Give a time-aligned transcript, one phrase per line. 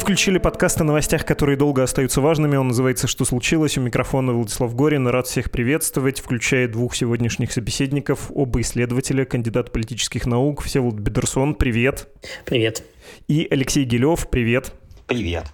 [0.00, 2.56] включили подкаст о новостях, которые долго остаются важными.
[2.56, 3.76] Он называется «Что случилось?».
[3.76, 5.06] У микрофона Владислав Горин.
[5.06, 8.30] Рад всех приветствовать, включая двух сегодняшних собеседников.
[8.34, 10.62] Оба исследователя, кандидат политических наук.
[10.62, 12.08] Всеволод Бедерсон, привет.
[12.46, 12.82] Привет.
[13.28, 14.72] И Алексей Гелев, привет.
[15.06, 15.44] Привет.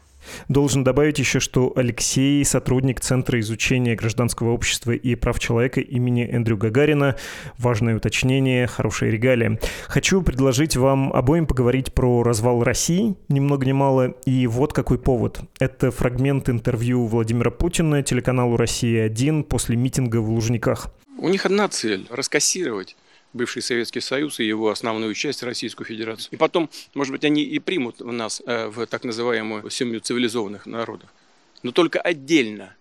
[0.48, 6.56] Должен добавить еще, что Алексей— сотрудник Центра изучения гражданского общества и прав человека имени Эндрю
[6.56, 7.16] Гагарина.
[7.58, 9.58] Важное уточнение, хорошая регалия.
[9.88, 14.98] Хочу предложить вам обоим поговорить про развал России, ни много ни мало, и вот какой
[14.98, 15.40] повод.
[15.58, 20.88] Это фрагмент интервью Владимира Путина телеканалу «Россия-1» после митинга в Лужниках.
[21.18, 22.96] У них одна цель– раскассировать
[23.36, 26.28] бывший Советский Союз и его основную часть Российскую Федерацию.
[26.32, 31.08] И потом, может быть, они и примут нас э, в так называемую семью цивилизованных народов.
[31.62, 32.74] Но только отдельно.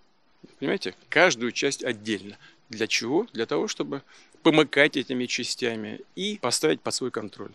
[0.60, 0.96] Понимаете?
[1.10, 2.38] Каждую часть отдельно.
[2.70, 3.28] Для чего?
[3.34, 4.02] Для того, чтобы
[4.42, 7.52] помыкать этими частями и поставить под свой контроль.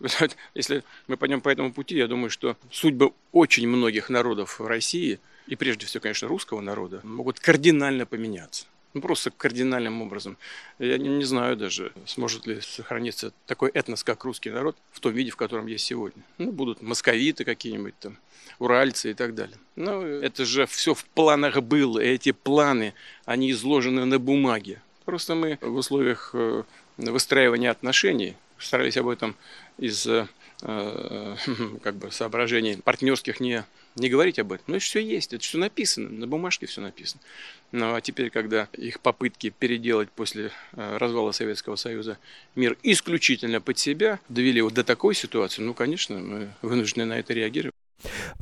[0.54, 5.20] Если мы пойдем по этому пути, я думаю, что судьбы очень многих народов в России,
[5.46, 8.66] и прежде всего, конечно, русского народа, могут кардинально поменяться.
[8.96, 10.38] Ну, просто кардинальным образом.
[10.78, 15.12] Я не, не знаю даже, сможет ли сохраниться такой этнос, как русский народ, в том
[15.12, 16.22] виде, в котором есть сегодня.
[16.38, 18.16] Ну, будут московиты какие-нибудь там,
[18.58, 19.58] уральцы и так далее.
[19.74, 22.94] Но это же все в планах было, и эти планы,
[23.26, 24.80] они изложены на бумаге.
[25.04, 26.62] Просто мы в условиях э,
[26.96, 29.36] выстраивания отношений старались об этом
[29.76, 30.26] из э,
[31.82, 33.64] как бы соображений партнерских не
[33.96, 34.64] не говорить об этом.
[34.68, 37.20] Но это все есть, это все написано, на бумажке все написано.
[37.72, 42.18] Ну а теперь, когда их попытки переделать после э, развала Советского Союза
[42.54, 47.32] мир исключительно под себя довели его до такой ситуации, ну, конечно, мы вынуждены на это
[47.32, 47.74] реагировать.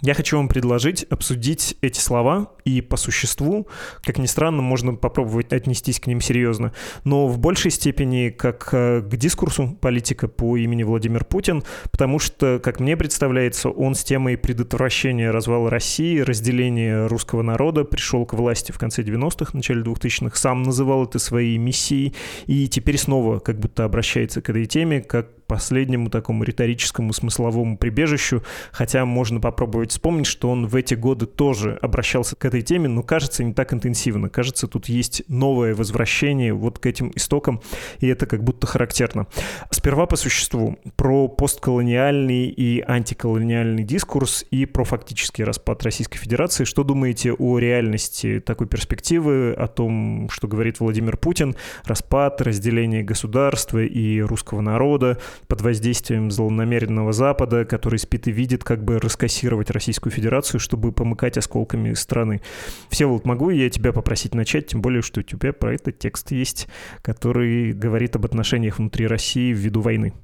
[0.03, 3.69] Я хочу вам предложить обсудить эти слова и по существу,
[4.03, 6.73] как ни странно, можно попробовать отнестись к ним серьезно,
[7.05, 12.61] но в большей степени как э, к дискурсу политика по имени Владимир Путин, потому что,
[12.63, 18.73] как мне представляется, он с темой предотвращения развала России, разделения русского народа пришел к власти
[18.73, 22.15] в конце 90-х, начале 2000-х, сам называл это своей миссией,
[22.47, 28.43] и теперь снова как будто обращается к этой теме, как последнему такому риторическому смысловому прибежищу,
[28.73, 33.03] хотя можно попробовать вспомнить, что он в эти годы тоже обращался к этой теме, но
[33.03, 34.29] кажется не так интенсивно.
[34.29, 37.61] Кажется, тут есть новое возвращение вот к этим истокам,
[38.01, 39.27] и это как будто характерно.
[39.71, 46.65] Сперва по существу про постколониальный и антиколониальный дискурс и про фактический распад Российской Федерации.
[46.65, 53.83] Что думаете о реальности такой перспективы, о том, что говорит Владимир Путин, распад, разделение государства
[53.83, 55.19] и русского народа,
[55.49, 61.37] под воздействием злонамеренного Запада, который спит и видит, как бы раскассировать Российскую Федерацию, чтобы помыкать
[61.37, 62.41] осколками страны.
[62.89, 66.69] Всеволод, могу я тебя попросить начать, тем более, что у тебя про это текст есть,
[67.03, 70.15] который говорит об отношениях внутри России ввиду войны.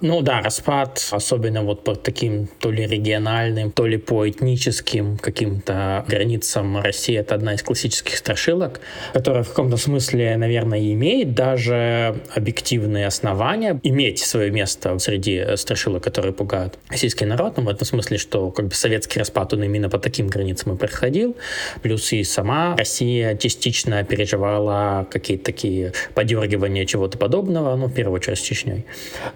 [0.00, 6.04] Ну да, распад, особенно вот по таким то ли региональным, то ли по этническим каким-то
[6.06, 8.80] границам России, это одна из классических страшилок,
[9.12, 16.32] которая в каком-то смысле, наверное, имеет даже объективные основания иметь свое место среди страшилок, которые
[16.32, 19.98] пугают российский народ, ну, в этом смысле, что как бы советский распад, он именно по
[19.98, 21.34] таким границам и происходил,
[21.82, 28.38] плюс и сама Россия частично переживала какие-то такие подергивания чего-то подобного, ну, в первую очередь
[28.38, 28.86] с Чечней.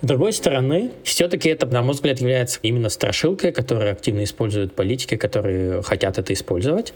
[0.03, 4.75] С другой стороны, стороны, все-таки это, на мой взгляд, является именно страшилкой, которую активно используют
[4.75, 6.93] политики, которые хотят это использовать.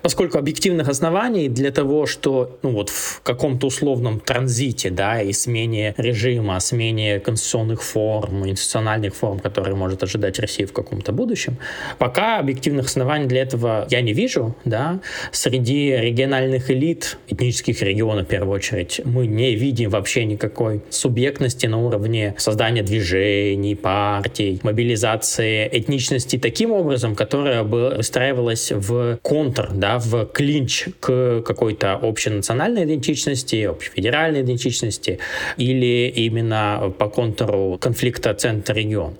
[0.00, 5.94] Поскольку объективных оснований для того, что ну, вот в каком-то условном транзите, да, и смене
[5.98, 11.58] режима, смене конституционных форм, институциональных форм, которые может ожидать Россия в каком-то будущем,
[11.98, 15.00] пока объективных оснований для этого я не вижу, да,
[15.30, 21.84] среди региональных элит, этнических регионов в первую очередь, мы не видим вообще никакой субъектности на
[21.84, 30.26] уровне создания движений, партий, мобилизации этничности таким образом, которая бы выстраивалась в контр, да, в
[30.26, 35.18] клинч к какой-то общенациональной идентичности, общефедеральной идентичности
[35.56, 39.16] или именно по контуру конфликта центр-регион.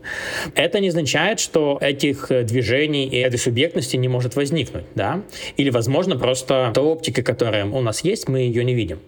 [0.55, 5.23] Это не означает, что этих движений и этой субъектности не может возникнуть, да,
[5.57, 9.01] или, возможно, просто та оптика, которая у нас есть, мы ее не видим.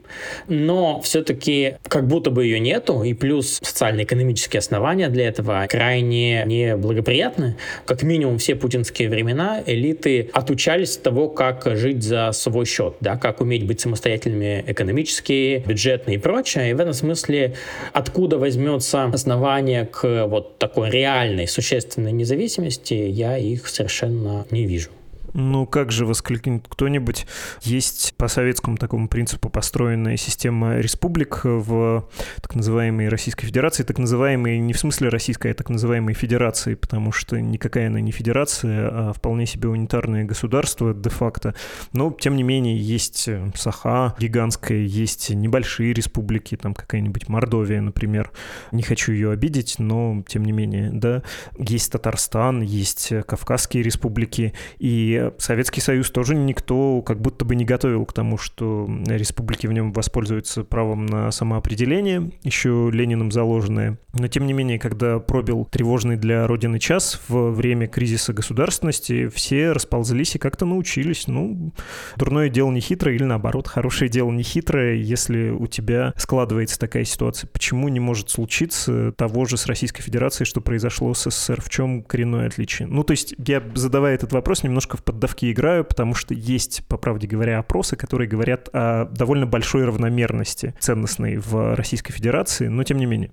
[0.49, 6.45] Но все-таки как будто бы ее нету, и плюс социально-экономические политические основания для этого крайне
[6.47, 7.57] неблагоприятны.
[7.85, 13.17] Как минимум все путинские времена элиты отучались от того, как жить за свой счет, да,
[13.17, 16.71] как уметь быть самостоятельными экономически, бюджетно и прочее.
[16.71, 17.55] И в этом смысле
[17.93, 24.91] откуда возьмется основание к вот такой реальной, существенной независимости, я их совершенно не вижу.
[25.39, 27.27] Ну, как же воскликнет кто-нибудь?
[27.61, 32.09] Есть по советскому такому принципу построенная система республик в
[32.41, 37.13] так называемой Российской Федерации, так называемой не в смысле российской, а так называемой Федерации, потому
[37.13, 41.55] что никакая она не федерация, а вполне себе унитарное государство де-факто.
[41.93, 48.33] Но, тем не менее, есть Саха гигантская, есть небольшие республики, там какая-нибудь Мордовия, например.
[48.73, 51.23] Не хочу ее обидеть, но, тем не менее, да.
[51.59, 58.05] Есть Татарстан, есть Кавказские республики, и Советский Союз тоже никто как будто бы не готовил
[58.07, 63.99] к тому, что республики в нем воспользуются правом на самоопределение, еще Лениным заложенное.
[64.15, 69.73] Но, тем не менее, когда пробил тревожный для Родины час в время кризиса государственности, все
[69.73, 71.27] расползлись и как-то научились.
[71.27, 71.73] Ну,
[72.17, 77.05] дурное дело не хитрое или наоборот, хорошее дело не хитрое, если у тебя складывается такая
[77.05, 77.49] ситуация.
[77.49, 81.61] Почему не может случиться того же с Российской Федерацией, что произошло с СССР?
[81.61, 82.89] В чем коренное отличие?
[82.89, 87.27] Ну, то есть я, задавая этот вопрос, немножко поддавки играю, потому что есть, по правде
[87.27, 93.07] говоря, опросы, которые говорят о довольно большой равномерности ценностной в Российской Федерации, но тем не
[93.07, 93.31] менее.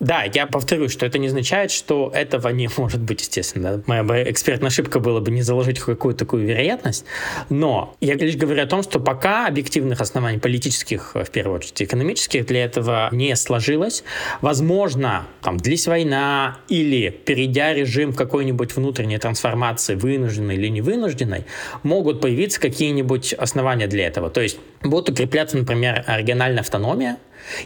[0.00, 3.82] Да, я повторю, что это не означает, что этого не может быть, естественно.
[3.86, 7.04] Моя бы экспертная ошибка была бы не заложить какую-то такую вероятность,
[7.50, 12.46] но я лишь говорю о том, что пока объективных оснований политических, в первую очередь экономических,
[12.46, 14.02] для этого не сложилось.
[14.40, 20.68] Возможно, там, длись война или перейдя режим какой-нибудь внутренней трансформации, вынужденной или
[21.02, 21.44] невынужденной,
[21.82, 24.30] могут появиться какие-нибудь основания для этого.
[24.30, 27.18] То есть будут укрепляться, например, региональная автономия,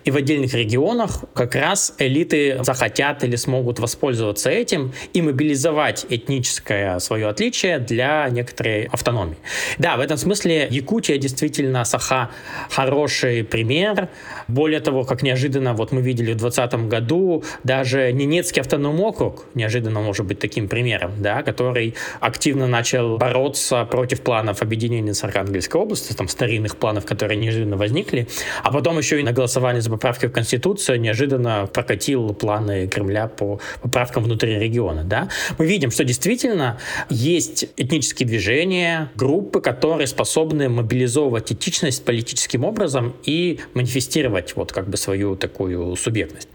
[0.04, 6.98] и в отдельных регионах как раз элиты захотят или смогут воспользоваться этим и мобилизовать этническое
[6.98, 9.36] свое отличие для некоторой автономии.
[9.78, 12.30] Да, в этом смысле Якутия действительно Саха
[12.70, 14.08] хороший пример.
[14.48, 20.00] Более того, как неожиданно, вот мы видели в 2020 году, даже Ненецкий автономный округ неожиданно
[20.00, 26.12] может быть таким примером, да, который активно начал бороться против планов объединения с Архангельской области,
[26.12, 28.28] там старинных планов, которые неожиданно возникли,
[28.62, 29.32] а потом еще и на
[29.66, 35.04] голосование за поправки в Конституцию неожиданно прокатил планы Кремля по поправкам внутри региона.
[35.04, 35.28] Да?
[35.58, 36.78] Мы видим, что действительно
[37.10, 44.96] есть этнические движения, группы, которые способны мобилизовывать этичность политическим образом и манифестировать вот как бы
[44.96, 46.48] свою такую субъектность.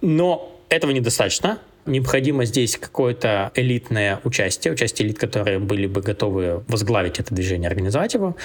[0.00, 7.20] Но этого недостаточно необходимо здесь какое-то элитное участие, участие элит, которые были бы готовы возглавить
[7.20, 8.36] это движение, организовать его.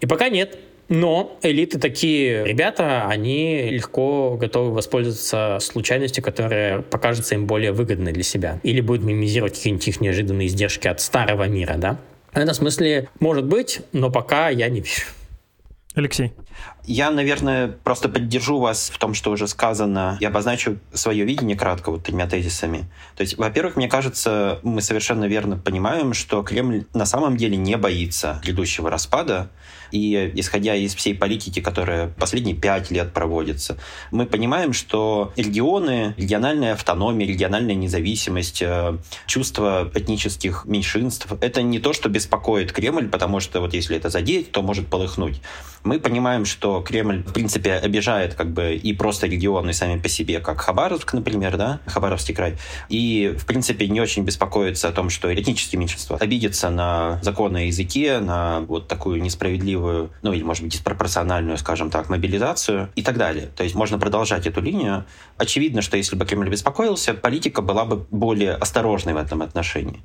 [0.00, 0.58] И пока нет.
[0.88, 8.22] Но элиты такие ребята, они легко готовы воспользоваться случайностью, которая покажется им более выгодной для
[8.22, 8.60] себя.
[8.62, 11.98] Или будет минимизировать какие-нибудь их неожиданные издержки от старого мира, да?
[12.32, 15.04] В этом смысле может быть, но пока я не вижу.
[15.94, 16.32] Алексей.
[16.86, 20.18] Я, наверное, просто поддержу вас в том, что уже сказано.
[20.20, 22.86] Я обозначу свое видение кратко, вот тремя тезисами.
[23.16, 27.76] То есть, во-первых, мне кажется, мы совершенно верно понимаем, что Кремль на самом деле не
[27.76, 29.50] боится грядущего распада.
[29.94, 33.78] И исходя из всей политики, которая последние пять лет проводится,
[34.10, 41.92] мы понимаем, что регионы, региональная автономия, региональная независимость, э, чувство этнических меньшинств— это не то,
[41.92, 45.40] что беспокоит Кремль, потому что вот если это задеть, то может полыхнуть.
[45.84, 50.40] Мы понимаем, что Кремль, в принципе, обижает как бы и просто регионы сами по себе,
[50.40, 52.56] как Хабаровск, например, да, Хабаровский край,
[52.88, 57.60] и, в принципе, не очень беспокоится о том, что этнические меньшинства обидятся на законы о
[57.66, 59.83] языке, на вот такую несправедливую,
[60.22, 63.48] ну или, может быть, диспропорциональную, скажем так, мобилизацию и так далее.
[63.56, 65.04] То есть можно продолжать эту линию.
[65.36, 70.02] Очевидно, что если бы Кремль беспокоился, политика была бы более осторожной в этом отношении.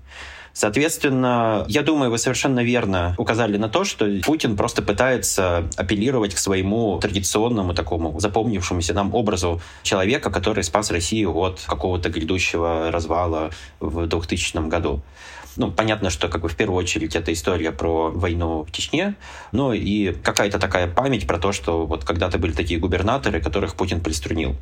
[0.53, 6.37] Соответственно, я думаю, вы совершенно верно указали на то, что Путин просто пытается апеллировать к
[6.37, 14.07] своему традиционному такому запомнившемуся нам образу человека, который спас Россию от какого-то грядущего развала в
[14.07, 15.01] 2000 году.
[15.55, 19.15] Ну, понятно, что как бы в первую очередь это история про войну в Чечне,
[19.51, 24.01] но и какая-то такая память про то, что вот когда-то были такие губернаторы, которых Путин
[24.01, 24.55] приструнил.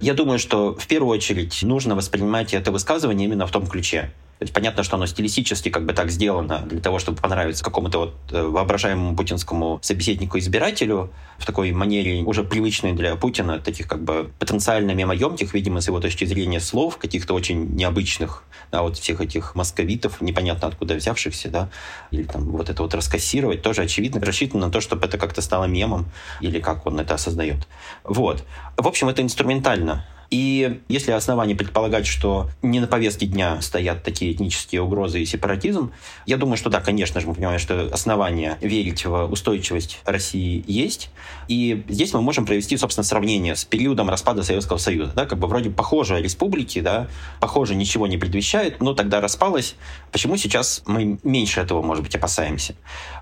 [0.00, 4.12] Я думаю, что в первую очередь нужно воспринимать это высказывание именно в том ключе.
[4.50, 8.42] Понятно, что оно стилистически как бы так сделано для того, чтобы понравиться какому-то вот э,
[8.42, 15.54] воображаемому путинскому собеседнику-избирателю в такой манере, уже привычной для Путина, таких как бы потенциально мемоемких,
[15.54, 20.68] видимо, с его точки зрения слов, каких-то очень необычных, да, вот всех этих московитов, непонятно
[20.68, 21.68] откуда взявшихся, да,
[22.10, 25.64] или там вот это вот раскассировать, тоже очевидно рассчитано на то, чтобы это как-то стало
[25.64, 26.06] мемом,
[26.40, 27.66] или как он это осознает.
[28.04, 28.44] Вот.
[28.76, 34.32] В общем, это инструментально И если основания предполагать, что не на повестке дня стоят такие
[34.32, 35.92] этнические угрозы и сепаратизм,
[36.24, 41.10] я думаю, что да, конечно же, мы понимаем, что основания верить в устойчивость России есть.
[41.48, 45.12] И здесь мы можем провести, собственно, сравнение с периодом распада Советского Союза.
[45.14, 47.08] Да, как бы вроде похожие республики, да,
[47.38, 49.74] похоже, ничего не предвещает, но тогда распалось.
[50.12, 52.74] Почему сейчас мы меньше этого, может быть, опасаемся?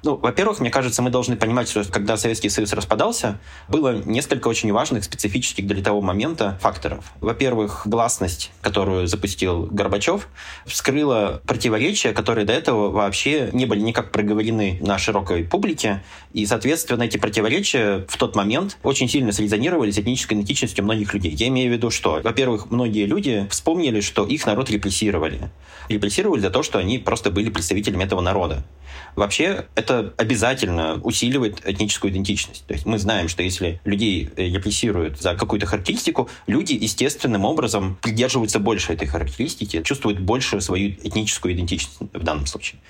[0.04, 4.72] Ну, во-первых, мне кажется, мы должны понимать, что когда Советский Союз распадался, было несколько очень
[4.72, 7.12] важных, специфических для того момента факторов факторов.
[7.20, 10.28] Во-первых, гласность, которую запустил Горбачев,
[10.66, 16.02] вскрыла противоречия, которые до этого вообще не были никак проговорены на широкой публике.
[16.32, 21.32] И, соответственно, эти противоречия в тот момент очень сильно срезонировали с этнической идентичностью многих людей.
[21.32, 25.50] Я имею в виду, что, во-первых, многие люди вспомнили, что их народ репрессировали.
[25.88, 28.64] Репрессировали за то, что они просто были представителями этого народа.
[29.16, 32.64] Вообще, это обязательно усиливает этническую идентичность.
[32.66, 37.96] То есть мы знаем, что если людей э, репрессируют за какую-то характеристику, люди естественным образом
[38.02, 42.80] придерживаются больше этой характеристики, чувствуют больше свою этническую идентичность в данном случае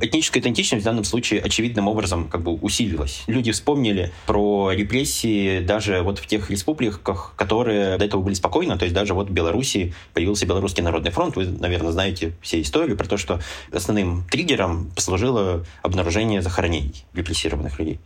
[0.00, 3.22] этническая идентичность в данном случае очевидным образом как бы усилилась.
[3.26, 8.84] Люди вспомнили про репрессии даже вот в тех республиках, которые до этого были спокойны, то
[8.84, 11.36] есть даже вот в Беларуси появился Белорусский народный фронт.
[11.36, 13.40] Вы, наверное, знаете все историю про то, что
[13.72, 18.00] основным триггером послужило обнаружение захоронений репрессированных людей.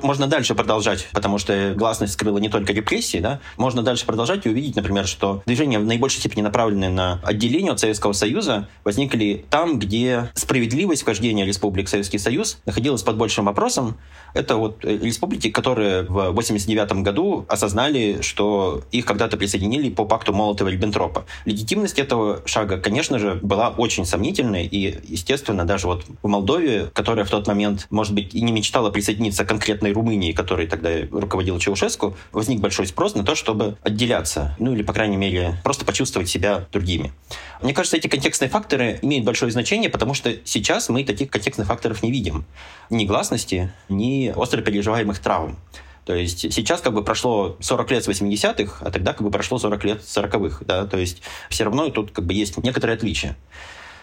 [0.00, 4.48] Можно дальше продолжать, потому что гласность скрыла не только репрессии, да, можно дальше продолжать и
[4.48, 9.78] увидеть, например, что движения в наибольшей степени направленные на отделение от Советского Союза возникли там,
[9.78, 13.96] где справедливость вхождения республик в Советский Союз находилась под большим вопросом.
[14.34, 20.32] Это вот э, республики, которые в 89 году осознали, что их когда-то присоединили по пакту
[20.32, 21.24] Молотова-Риббентропа.
[21.44, 27.24] Легитимность этого шага, конечно же, была очень сомнительной, и, естественно, даже вот в Молдове, которая
[27.24, 31.58] в тот момент, может быть, и не мечтала присоединиться конкретно конкретной Румынии, которой тогда руководил
[31.58, 36.28] Чаушеску, возник большой спрос на то, чтобы отделяться, ну или, по крайней мере, просто почувствовать
[36.28, 37.12] себя другими.
[37.62, 42.02] Мне кажется, эти контекстные факторы имеют большое значение, потому что сейчас мы таких контекстных факторов
[42.02, 42.44] не видим.
[42.90, 45.56] Ни гласности, ни остро переживаемых травм.
[46.06, 49.58] То есть сейчас как бы прошло 40 лет с 80-х, а тогда как бы прошло
[49.58, 50.64] 40 лет с 40-х.
[50.66, 50.86] Да?
[50.86, 53.36] То есть все равно тут как бы есть некоторые отличия.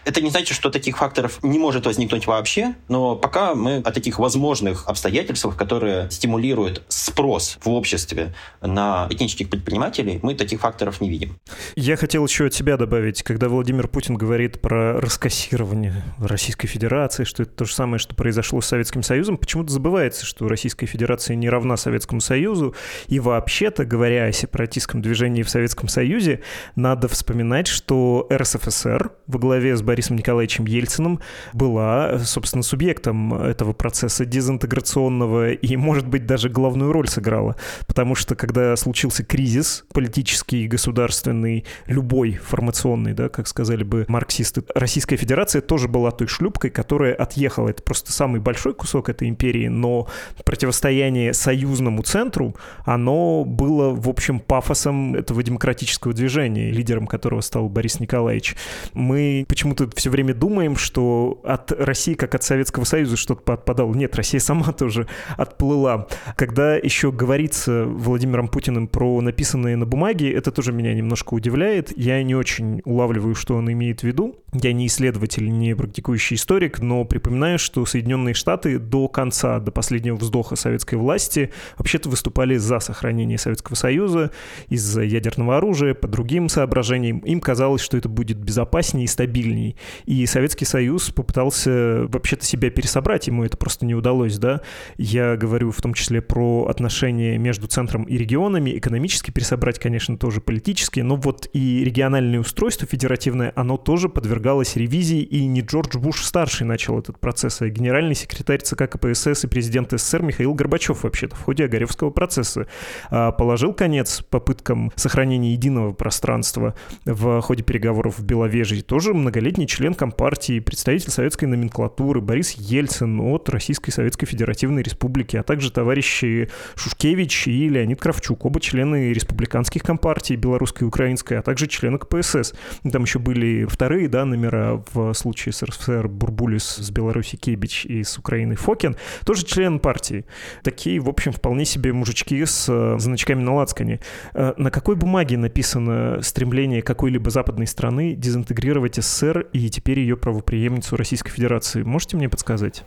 [0.05, 4.19] Это не значит, что таких факторов не может возникнуть вообще, но пока мы о таких
[4.19, 11.37] возможных обстоятельствах, которые стимулируют спрос в обществе на этнических предпринимателей, мы таких факторов не видим.
[11.75, 17.43] Я хотел еще от себя добавить, когда Владимир Путин говорит про раскассирование Российской Федерации, что
[17.43, 21.49] это то же самое, что произошло с Советским Союзом, почему-то забывается, что Российская Федерация не
[21.49, 22.75] равна Советскому Союзу,
[23.07, 26.41] и вообще-то, говоря о сепаратистском движении в Советском Союзе,
[26.75, 31.19] надо вспоминать, что РСФСР во главе с Борисом Николаевичем Ельциным
[31.53, 37.55] была, собственно, субъектом этого процесса дезинтеграционного и, может быть, даже главную роль сыграла.
[37.87, 45.15] Потому что, когда случился кризис политический, государственный, любой формационный, да, как сказали бы марксисты, Российская
[45.15, 47.69] Федерация тоже была той шлюпкой, которая отъехала.
[47.69, 50.07] Это просто самый большой кусок этой империи, но
[50.45, 57.99] противостояние союзному центру, оно было, в общем, пафосом этого демократического движения, лидером которого стал Борис
[57.99, 58.55] Николаевич.
[58.93, 63.93] Мы почему-то все время думаем, что от России, как от Советского Союза, что-то отпадало.
[63.93, 66.07] Нет, Россия сама тоже отплыла.
[66.35, 71.97] Когда еще говорится Владимиром Путиным про написанное на бумаге, это тоже меня немножко удивляет.
[71.97, 74.35] Я не очень улавливаю, что он имеет в виду.
[74.53, 80.15] Я не исследователь, не практикующий историк, но припоминаю, что Соединенные Штаты до конца, до последнего
[80.15, 84.31] вздоха советской власти вообще-то выступали за сохранение Советского Союза
[84.67, 87.19] из-за ядерного оружия, по другим соображениям.
[87.19, 89.75] Им казалось, что это будет безопаснее и стабильнее
[90.05, 94.61] и Советский Союз попытался вообще-то себя пересобрать, ему это просто не удалось, да.
[94.97, 100.41] Я говорю в том числе про отношения между центром и регионами, экономически пересобрать, конечно, тоже
[100.41, 106.65] политически, но вот и региональное устройство федеративное, оно тоже подвергалось ревизии, и не Джордж Буш-старший
[106.65, 111.41] начал этот процесс, а генеральный секретарь ЦК КПСС и президент СССР Михаил Горбачев вообще-то в
[111.43, 112.67] ходе Огаревского процесса
[113.09, 116.75] а, положил конец попыткам сохранения единого пространства
[117.05, 118.81] в ходе переговоров в Беловежье.
[118.91, 125.43] Тоже многолетний член Компартии, представитель советской номенклатуры Борис Ельцин от Российской Советской Федеративной Республики, а
[125.43, 131.67] также товарищи Шушкевич и Леонид Кравчук, оба члены республиканских компартий, белорусской и украинской, а также
[131.67, 132.53] члены КПСС.
[132.91, 138.03] Там еще были вторые да, номера в случае с РСФСР Бурбулис с Беларуси Кебич и
[138.03, 140.25] с Украины Фокин, тоже член партии.
[140.63, 144.01] Такие, в общем, вполне себе мужички с э, значками на лацкане.
[144.33, 150.17] Э, на какой бумаге написано стремление какой-либо западной страны дезинтегрировать ассимилировать СССР и теперь ее
[150.17, 151.83] правоприемницу Российской Федерации?
[151.83, 152.83] Можете мне подсказать?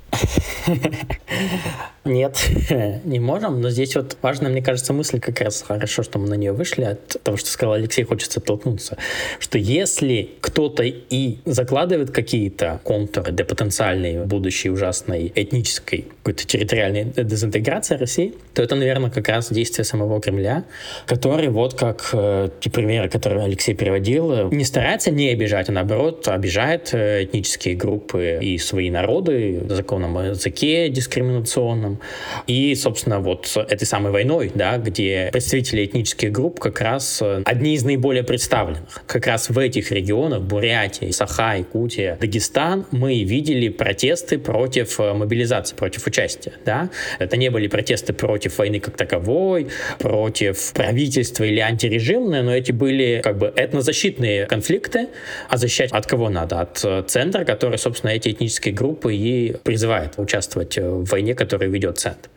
[2.05, 2.51] Нет,
[3.05, 6.35] не можем, но здесь вот важная, мне кажется, мысль как раз хорошо, что мы на
[6.35, 8.99] нее вышли, от того, что сказал Алексей, хочется толкнуться,
[9.39, 17.97] что если кто-то и закладывает какие-то контуры для потенциальной будущей ужасной этнической какой-то территориальной дезинтеграции
[17.97, 20.65] России, то это, наверное, как раз действие самого Кремля,
[21.07, 26.27] который вот как э, те примеры, которые Алексей приводил, не старается не обижать, а наоборот
[26.29, 32.01] обижает э, этнические группы и свои народы законом о языке дискриминационным,
[32.47, 37.75] и, собственно, вот этой самой войной, да, где представители этнических групп как раз э, одни
[37.75, 39.03] из наиболее представленных.
[39.07, 45.77] Как раз в этих регионах, Бурятия, Саха, Якутия, Дагестан, мы видели протесты против э, мобилизации,
[45.77, 46.53] против участия.
[46.65, 46.89] Да?
[47.19, 53.21] Это не были протесты против войны как таковой, против правительства или антирежимные, но эти были
[53.23, 55.09] как бы этнозащитные конфликты,
[55.49, 56.61] а защищать от кого надо?
[56.61, 61.85] От э, центра, который, собственно, эти этнические группы и призывает участвовать в войне, которую ведет
[61.85, 62.31] ведет центр.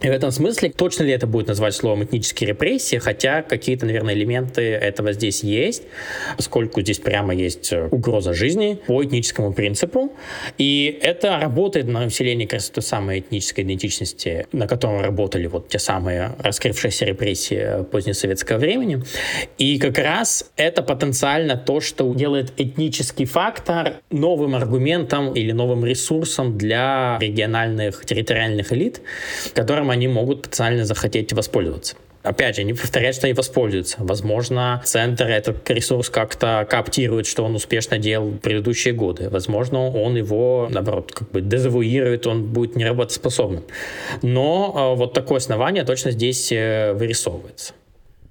[0.00, 4.14] И в этом смысле, точно ли это будет назвать словом этнические репрессии, хотя какие-то, наверное,
[4.14, 5.82] элементы этого здесь есть,
[6.36, 10.12] поскольку здесь прямо есть э, угроза жизни по этническому принципу.
[10.58, 15.68] И это работает на усиление как раз той самой этнической идентичности, на котором работали вот
[15.68, 19.02] те самые раскрывшиеся репрессии позднесоветского времени.
[19.58, 26.56] И как раз это потенциально то, что делает этнический фактор новым аргументом или новым ресурсом
[26.56, 29.02] для региональных территориальных элит,
[29.54, 31.96] которым они могут потенциально захотеть воспользоваться.
[32.22, 33.96] Опять же, не повторять, что они воспользуются.
[34.00, 39.30] Возможно, центр этот ресурс как-то кооптирует, что он успешно делал предыдущие годы.
[39.30, 43.64] Возможно, он его, наоборот, как бы дезавуирует, он будет неработоспособным.
[44.20, 47.72] Но э, вот такое основание точно здесь э, вырисовывается.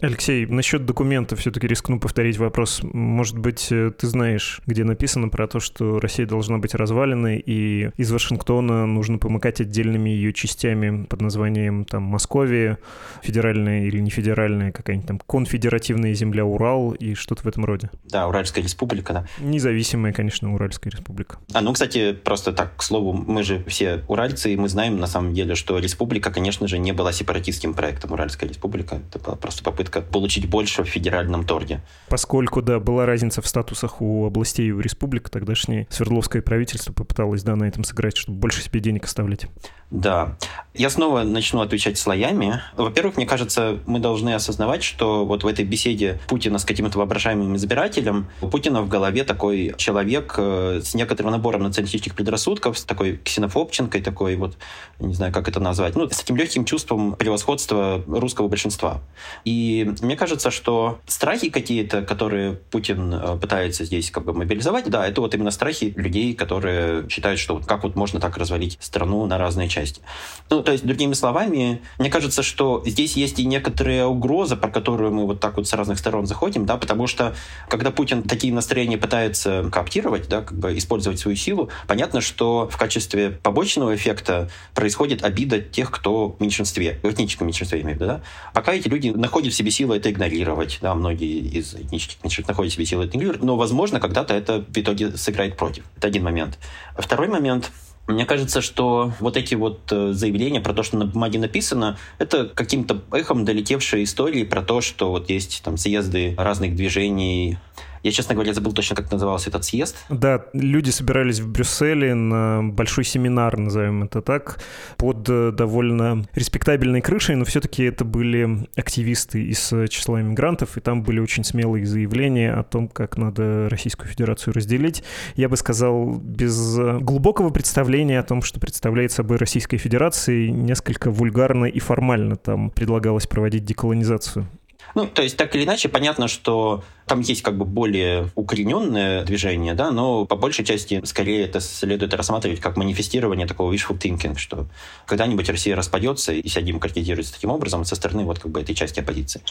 [0.01, 2.79] Алексей, насчет документов все-таки рискну повторить вопрос.
[2.83, 7.89] Может быть, э, ты знаешь, где написано про то, что Россия должна быть разваленной, и
[7.97, 12.77] из Вашингтона нужно помыкать отдельными ее частями под названием там Московия,
[13.21, 17.89] федеральная или не федеральная, какая-нибудь там конфедеративная земля Урал и что-то в этом роде.
[18.05, 19.27] Да, Уральская республика, да.
[19.39, 21.39] Независимая, конечно, Уральская республика.
[21.51, 25.07] А, ну, кстати, просто так, к слову, мы же все уральцы, и мы знаем на
[25.07, 29.01] самом деле, что республика, конечно же, не была сепаратистским проектом Уральская республика.
[29.09, 31.81] Это была просто попытка попытка получить больше в федеральном торге.
[32.09, 37.43] Поскольку, да, была разница в статусах у областей и у республик, тогдашнее Свердловское правительство попыталось,
[37.43, 39.47] да, на этом сыграть, чтобы больше себе денег оставлять.
[39.91, 40.37] Да.
[40.75, 42.61] Я снова начну отвечать слоями.
[42.77, 47.55] Во-первых, мне кажется, мы должны осознавать, что вот в этой беседе Путина с каким-то воображаемым
[47.55, 53.17] избирателем, у Путина в голове такой человек э, с некоторым набором националистических предрассудков, с такой
[53.17, 54.57] ксенофобченкой, такой вот,
[54.99, 59.01] не знаю, как это назвать, ну, с таким легким чувством превосходства русского большинства.
[59.43, 65.07] И мне кажется, что страхи какие-то, которые Путин э, пытается здесь как бы мобилизовать, да,
[65.07, 69.25] это вот именно страхи людей, которые считают, что вот как вот можно так развалить страну
[69.25, 70.01] на разные части.
[70.49, 75.13] Ну, то есть, другими словами, мне кажется, что здесь есть и некоторая угроза, про которую
[75.13, 77.35] мы вот так вот с разных сторон заходим, да, потому что
[77.67, 82.77] когда Путин такие настроения пытается кооптировать, да, как бы использовать свою силу, понятно, что в
[82.77, 88.21] качестве побочного эффекта происходит обида тех, кто в меньшинстве, в этническом меньшинстве, имею да.
[88.53, 92.73] Пока эти люди находят в себе силы это игнорировать, да, многие из этнических меньшинств находят
[92.73, 95.83] себе силы это игнорировать, но, возможно, когда-то это в итоге сыграет против.
[95.97, 96.57] Это один момент.
[96.97, 97.71] Второй момент—
[98.09, 102.45] мне кажется, что вот эти вот э, заявления про то, что на бумаге написано, это
[102.45, 107.59] каким-то эхом долетевшие истории про то, что вот есть там съезды разных движений
[108.03, 109.95] я, честно говоря, забыл точно, как назывался этот съезд.
[110.09, 114.59] Да, люди собирались в Брюсселе на большой семинар, назовем это так,
[114.97, 120.81] под э, довольно респектабельной крышей, но все-таки это были активисты из э, числа иммигрантов, и
[120.81, 125.03] там были очень смелые заявления о том, как надо Российскую Федерацию разделить.
[125.35, 131.11] Я бы сказал, без э, глубокого представления о том, что представляет собой Российская Федерация, несколько
[131.11, 134.47] вульгарно и формально там предлагалось проводить деколонизацию.
[134.95, 139.73] Ну, то есть, так или иначе, понятно, что там есть как бы более укорененное движение,
[139.73, 144.67] да, но по большей части скорее это следует рассматривать как манифестирование такого wishful thinking, что
[145.07, 148.99] когда-нибудь Россия распадется и вся демократизируется таким образом со стороны вот как бы этой части
[148.99, 149.41] оппозиции.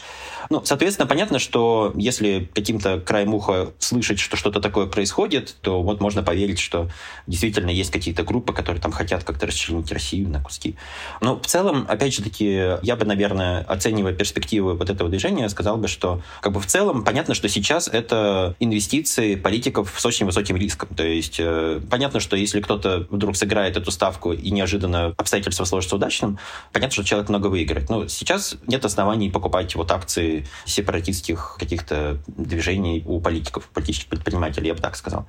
[0.49, 5.99] Ну, соответственно, понятно, что если каким-то краем уха слышать, что что-то такое происходит, то вот
[5.99, 6.89] можно поверить, что
[7.27, 10.77] действительно есть какие-то группы, которые там хотят как-то расчленить Россию на куски.
[11.19, 15.75] Но в целом, опять же таки, я бы, наверное, оценивая перспективы вот этого движения, сказал
[15.75, 20.55] бы, что как бы в целом понятно, что сейчас это инвестиции политиков с очень высоким
[20.55, 20.89] риском.
[20.95, 25.95] То есть э, понятно, что если кто-то вдруг сыграет эту ставку и неожиданно обстоятельства сложатся
[25.95, 26.39] удачным,
[26.71, 27.89] понятно, что человек много выиграет.
[27.89, 34.73] Но сейчас нет оснований покупать вот акции сепаратистских каких-то движений у политиков, политических предпринимателей, я
[34.73, 35.27] бы так сказал.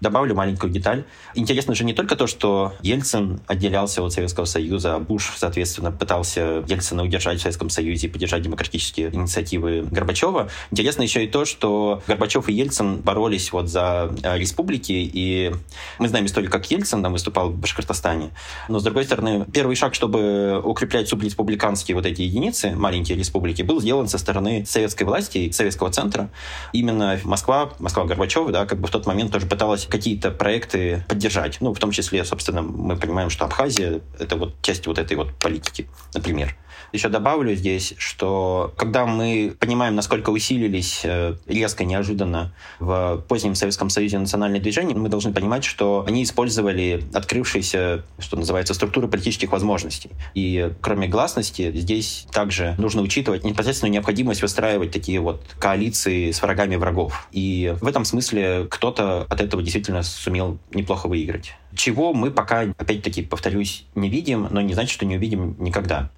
[0.00, 1.04] Добавлю маленькую деталь.
[1.34, 6.64] Интересно же не только то, что Ельцин отделялся от Советского Союза, а Буш, соответственно, пытался
[6.68, 10.48] Ельцина удержать в Советском Союзе и поддержать демократические инициативы Горбачева.
[10.70, 15.52] Интересно еще и то, что Горбачев и Ельцин боролись вот за э, республики, и
[15.98, 18.30] мы знаем историю, как Ельцин там выступал в Башкортостане.
[18.68, 23.80] Но, с другой стороны, первый шаг, чтобы укреплять субреспубликанские вот эти единицы, маленькие республики, был
[23.80, 26.30] сделан со стороны советской власти, советского центра.
[26.72, 31.58] Именно Москва, Москва Горбачева, да, как бы в тот момент тоже пыталась какие-то проекты поддержать.
[31.60, 35.34] Ну, в том числе, собственно, мы понимаем, что Абхазия— это вот часть вот этой вот
[35.34, 36.56] политики, например.
[36.92, 43.90] Еще добавлю здесь, что когда мы понимаем, насколько усилились э, резко, неожиданно в позднем Советском
[43.90, 50.10] Союзе национальные движения, мы должны понимать, что они использовали открывшиеся, что называется, структуры политических возможностей.
[50.34, 56.76] И кроме гласности, здесь также нужно учитывать непосредственную необходимость выстраивать такие вот коалиции с врагами
[56.76, 57.28] врагов.
[57.32, 61.54] И в этом смысле кто-то от этого действительно сумел неплохо выиграть.
[61.74, 66.10] Чего мы пока, опять-таки, повторюсь, не видим, но не значит, что не увидим никогда.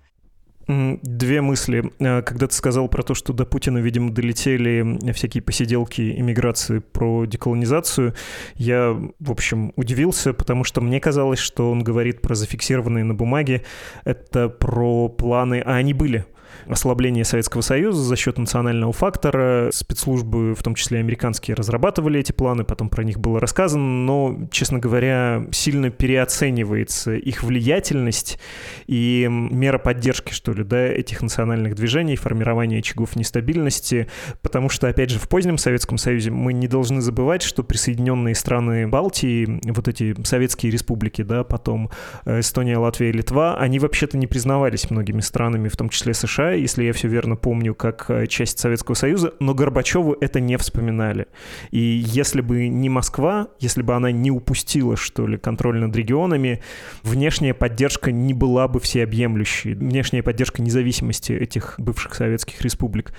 [0.67, 1.91] Две мысли.
[1.99, 7.25] Э, когда ты сказал про то, что до Путина, видимо, долетели всякие посиделки иммиграции про
[7.27, 8.15] деколонизацию,
[8.55, 13.65] я, в общем, удивился, потому что мне казалось, что он говорит про зафиксированные на бумаге,
[14.05, 16.25] это про планы, а они были—
[16.67, 19.71] ослабления Советского Союза за счет национального фактора.
[19.73, 24.79] Спецслужбы, в том числе американские, разрабатывали эти планы, потом про них было рассказано, но, честно
[24.79, 28.39] говоря, сильно переоценивается их влиятельность
[28.87, 34.09] и мера поддержки, что ли, да, этих национальных движений, формирования очагов нестабильности,
[34.43, 38.87] потому что, опять же, в позднем Советском Союзе мы не должны забывать, что присоединенные страны
[38.89, 41.91] Балтии, вот эти советские республики, да, потом
[42.25, 46.85] э, Эстония, Латвия, Литва, они вообще-то не признавались многими странами, в том числе США, если
[46.85, 51.27] я все верно помню, как э, часть Советского Союза, но Горбачеву это не вспоминали.
[51.71, 56.63] И если бы не Москва, если бы она не упустила, что ли, контроль над регионами,
[57.03, 59.75] внешняя поддержка не была бы всеобъемлющей.
[59.75, 63.13] Внешняя поддержка независимости этих бывших советских республик,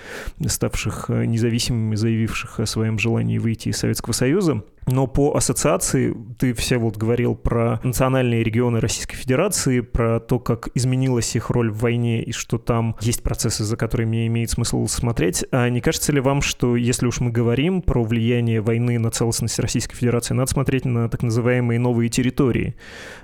[0.46, 6.54] ставших э, независимыми, заявивших о своем желании выйти из Советского Союза, но по ассоциации ты
[6.54, 11.80] все вот говорил про национальные регионы Российской Федерации, про то, как изменилась их роль в
[11.80, 15.46] войне и что там есть процессы, за которыми имеет смысл смотреть.
[15.52, 19.60] А не кажется ли вам, что если уж мы говорим про влияние войны на целостность
[19.60, 22.76] Российской Федерации, надо смотреть на так называемые новые территории,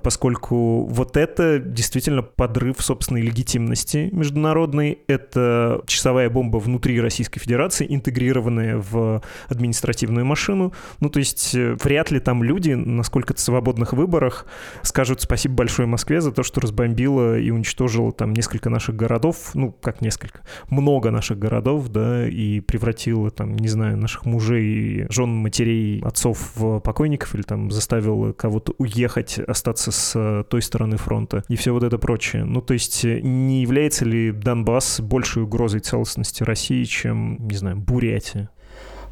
[0.02, 8.78] поскольку вот это действительно подрыв собственной легитимности международной, это часовая бомба внутри Российской Федерации, интегрированная
[8.78, 10.74] в административную машину.
[11.00, 14.46] Ну, то есть есть э, вряд ли там люди на сколько-то свободных выборах
[14.82, 19.72] скажут спасибо большое Москве за то, что разбомбила и уничтожила там несколько наших городов, ну,
[19.72, 26.02] как несколько, много наших городов, да, и превратила там, не знаю, наших мужей, жен, матерей,
[26.02, 31.56] отцов в покойников или там заставила кого-то уехать, остаться с э, той стороны фронта и
[31.56, 32.44] все вот это прочее.
[32.44, 37.78] Ну, то есть э, не является ли Донбасс большей угрозой целостности России, чем, не знаю,
[37.78, 38.50] Бурятия?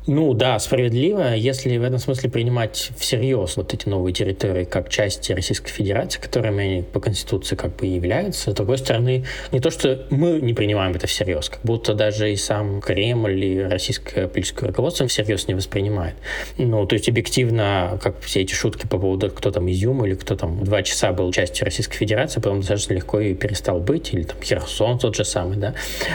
[0.08, 5.32] Ну да, справедливо, если в этом смысле принимать всерьез вот эти новые территории как части
[5.32, 8.52] Российской Федерации, которыми они по Конституции как бы являются.
[8.52, 12.36] С другой стороны, не то, что мы не принимаем это всерьез, как будто даже и
[12.36, 16.14] сам Кремль и российское политическое руководство всерьез не воспринимает.
[16.60, 20.36] Ну, то есть объективно, как все эти шутки по поводу, кто там Изюм или кто
[20.36, 24.40] там два часа был частью Российской Федерации, потом достаточно легко и перестал быть, или там
[24.40, 25.74] Херсон тот же самый, да.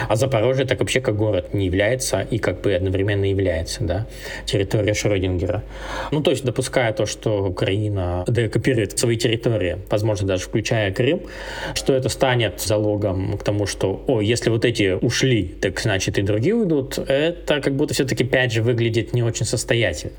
[0.08, 4.06] А Запорожье так вообще как город не является и как бы одновременно является да,
[4.46, 5.62] территория Шрёдингера.
[6.12, 11.22] Ну, то есть допуская то, что Украина декопирует свои территории, возможно, даже включая Крым,
[11.74, 16.22] что это станет залогом к тому, что, о, если вот эти ушли, так значит и
[16.22, 20.12] другие уйдут, это как будто все-таки, опять же, выглядит не очень состоятельно.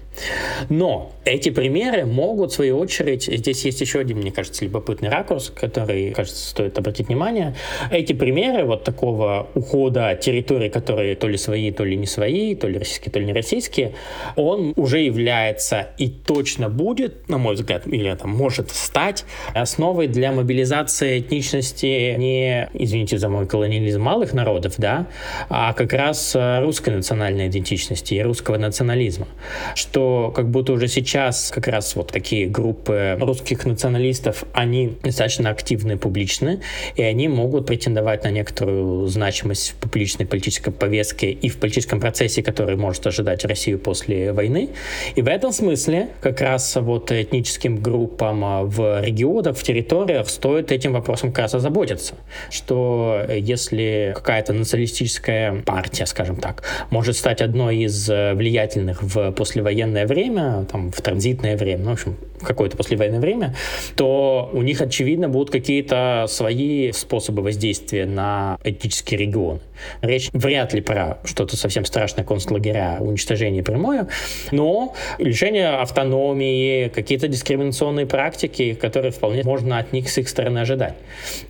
[0.70, 5.52] Но эти примеры могут, в свою очередь, здесь есть еще один, мне кажется, любопытный ракурс,
[5.56, 7.56] который, кажется, стоит обратить внимание.
[7.92, 12.68] Эти примеры вот такого ухода территорий, которые то ли свои, то ли не свои, то
[12.68, 13.92] ли российские, то ли не российские, по
[14.36, 20.32] он уже является и точно будет, на мой взгляд, или там может стать основой для
[20.32, 25.08] мобилизации этничности не, извините за мой колониализм, малых народов, да,
[25.50, 29.28] а как раз русской национальной идентичности и русского национализма.
[29.76, 35.98] Что как будто уже сейчас как раз вот такие группы русских националистов, они достаточно активны,
[35.98, 36.62] публичны,
[36.96, 42.44] и они могут претендовать на некоторую значимость в публичной политической повестке и в политическом процессе,
[42.44, 44.70] который может ожидать поддержать Россию после войны.
[45.16, 50.72] И в этом смысле как раз вот этническим группам а, в регионах, в территориях стоит
[50.72, 52.16] этим вопросом как раз озаботиться.
[52.50, 60.06] Что если какая-то националистическая партия, скажем так, может стать одной из э, влиятельных в послевоенное
[60.08, 63.56] время, там, в транзитное время, ну, в общем, какое-то послевоенное время,
[63.96, 69.60] то у них, очевидно, будут какие-то свои способы воздействия на этнический регион.
[70.02, 72.98] Речь вряд ли про что-то совсем страшное, концлагеря,
[73.32, 74.08] уничтожение прямое,
[74.52, 80.96] но лишение автономии, какие-то дискриминационные практики, которые вполне можно от них с их стороны ожидать.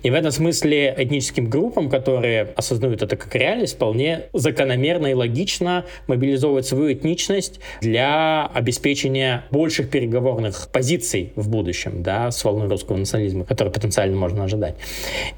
[0.02, 5.84] И в этом смысле этническим группам, которые осознают это как реальность, вполне закономерно и логично
[6.06, 13.44] мобилизовывать свою этничность для обеспечения больших переговорных позиций в будущем, да, с волной русского национализма,
[13.44, 14.76] который потенциально можно ожидать.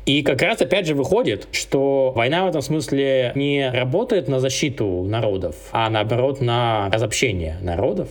[0.06, 5.04] И как раз опять же выходит, что война в этом смысле не работает на защиту
[5.04, 8.08] народов, а наоборот на разобщение народов.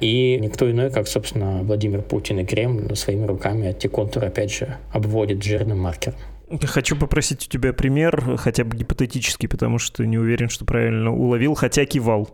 [0.00, 4.76] И никто иной, как, собственно, Владимир Путин и Кремль своими руками эти контуры, опять же,
[4.92, 6.18] обводит жирным маркером.
[6.64, 11.54] Хочу попросить у тебя пример, хотя бы гипотетический, потому что не уверен, что правильно уловил,
[11.54, 12.28] хотя кивал.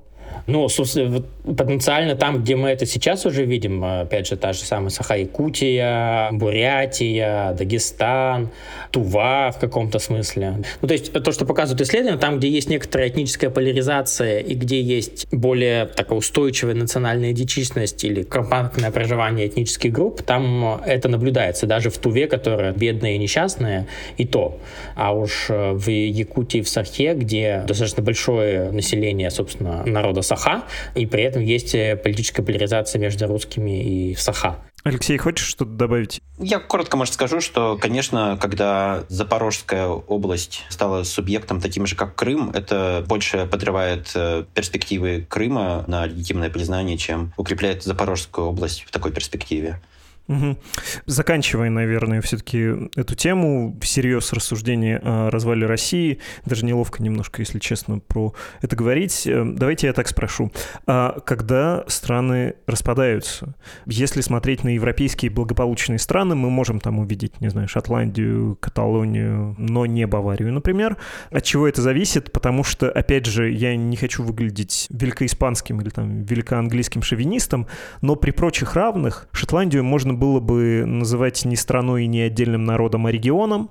[0.46, 4.90] Ну, собственно, потенциально там, где мы это сейчас уже видим, опять же, та же самая
[4.90, 8.50] Саха-Якутия, Бурятия, Дагестан,
[8.90, 10.64] Тува в каком-то смысле.
[10.80, 14.80] Ну, то есть то, что показывают исследования, там, где есть некоторая этническая поляризация и где
[14.80, 21.66] есть более такая устойчивая национальная идентичность или компактное проживание этнических групп, там это наблюдается.
[21.66, 23.86] Даже в Туве, которая бедная и несчастная,
[24.16, 24.58] и то.
[24.94, 31.22] А уж в Якутии, в Сахе, где достаточно большое население, собственно, народа Саха, и при
[31.22, 34.58] этом есть э, политическая поляризация между русскими и Саха.
[34.84, 36.20] Алексей, хочешь что-то добавить?
[36.38, 42.50] Я коротко, может, скажу, что, конечно, когда Запорожская область стала субъектом таким же, как Крым,
[42.50, 49.12] это больше подрывает э, перспективы Крыма на легитимное признание, чем укрепляет Запорожскую область в такой
[49.12, 49.80] перспективе.
[51.06, 57.98] Заканчивая, наверное, все-таки эту тему, всерьез рассуждение о развале России, даже неловко немножко, если честно,
[57.98, 59.26] про это говорить.
[59.26, 60.52] Э, давайте я так спрошу.
[60.86, 63.54] А когда страны распадаются,
[63.86, 69.86] если смотреть на европейские благополучные страны, мы можем там увидеть, не знаю, Шотландию, Каталонию, но
[69.86, 70.98] не Баварию, например.
[71.30, 72.32] От чего это зависит?
[72.32, 77.66] Потому что, опять же, я не хочу выглядеть великоиспанским или там великоанглийским шовинистом,
[78.02, 83.06] но при прочих равных Шотландию можно было бы называть не страной и не отдельным народом,
[83.06, 83.70] а регионом,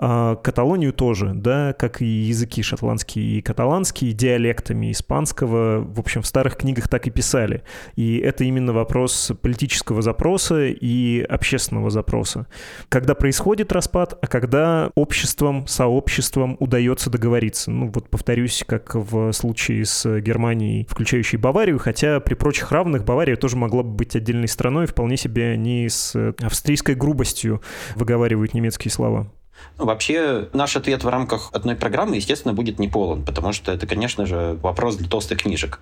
[0.00, 6.26] а Каталонию тоже, да, как и языки шотландские и каталанские, диалектами испанского, в общем, в
[6.26, 7.64] старых книгах так и писали.
[7.96, 12.46] И это именно вопрос политического запроса и общественного запроса.
[12.88, 17.72] Когда происходит распад, а когда обществом, сообществом удается договориться.
[17.72, 23.34] Ну вот повторюсь, как в случае с Германией, включающей Баварию, хотя при прочих равных Бавария
[23.34, 27.62] тоже могла бы быть отдельной страной, вполне себе они с австрийской грубостью
[27.96, 29.32] выговаривают немецкие слова.
[29.78, 33.86] Ну, вообще, наш ответ в рамках одной программы, естественно, будет не полон, потому что это,
[33.86, 35.80] конечно же, вопрос для толстых книжек.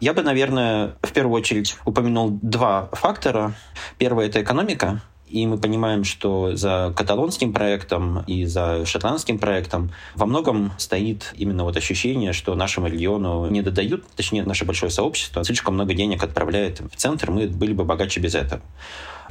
[0.00, 3.54] Я бы, наверное, в первую очередь упомянул два фактора.
[3.98, 10.26] Первый— это экономика, и мы понимаем, что за каталонским проектом и за шотландским проектом во
[10.26, 15.74] многом стоит именно вот ощущение, что нашему региону не додают, точнее, наше большое сообщество слишком
[15.74, 18.60] много денег отправляет в центр, мы были бы богаче без этого.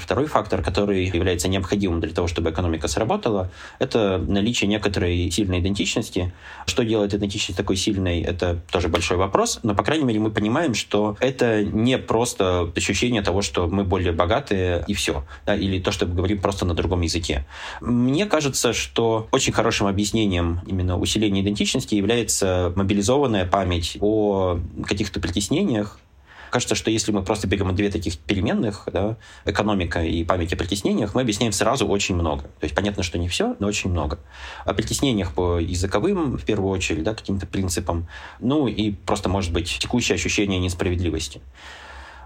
[0.02, 6.34] Второй фактор, который является необходимым для того, чтобы экономика сработала, это наличие некоторой сильной идентичности.
[6.66, 10.74] Что делает идентичность такой сильной, это тоже большой вопрос, но, по крайней мере, мы понимаем,
[10.74, 15.92] что это не просто ощущение того, что мы более богатые и все, да, или то,
[15.92, 17.46] что мы говорим просто на другом языке.
[17.80, 26.00] Мне кажется, что очень хорошим объяснением именно усиления идентичности является мобилизованная память о каких-то притеснениях,
[26.52, 31.16] Кажется, что если мы просто берем две таких переменных, да, экономика и память о притеснениях,
[31.16, 32.44] мы объясняем сразу очень много.
[32.44, 34.20] То есть понятно, что не все, но очень много.
[34.66, 38.08] О притеснениях по языковым, в первую очередь, да, каким-то принципам,
[38.42, 41.42] ну и просто, может быть, текущее ощущение несправедливости.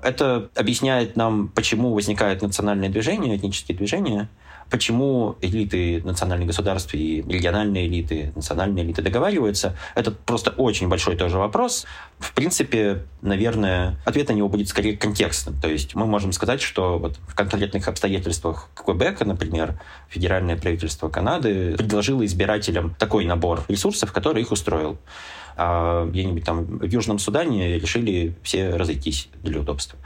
[0.01, 4.27] Это объясняет нам, почему возникает национальное движение, этнические движения,
[4.69, 11.37] Почему элиты национальных государств и региональные элиты, национальные элиты договариваются, это просто очень большой тоже
[11.37, 11.85] вопрос.
[12.19, 15.59] В принципе, наверное, ответ на него будет скорее контекстным.
[15.61, 21.75] То есть мы можем сказать, что вот в конкретных обстоятельствах Квебека, например, федеральное правительство Канады
[21.77, 24.97] предложило избирателям такой набор ресурсов, который их устроил
[25.57, 29.97] а где-нибудь там в Южном Судане решили все разойтись для удобства.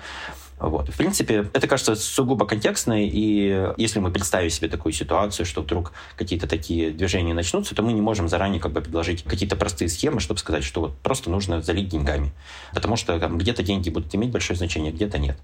[0.60, 0.90] Вот.
[0.90, 5.94] В принципе, это кажется сугубо контекстно, и если мы представим себе такую ситуацию, что вдруг
[6.18, 10.20] какие-то такие движения начнутся, то мы не можем заранее как бы предложить какие-то простые схемы,
[10.20, 12.32] чтобы сказать, что вот просто нужно залить деньгами.
[12.74, 15.38] Потому что там, где-то деньги будут иметь большое значение, где-то нет.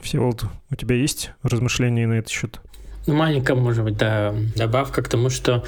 [0.00, 2.60] Всеволод, у тебя есть размышления на этот счет?
[3.06, 5.62] Ну, маленькая, может быть, да, добавка к тому, что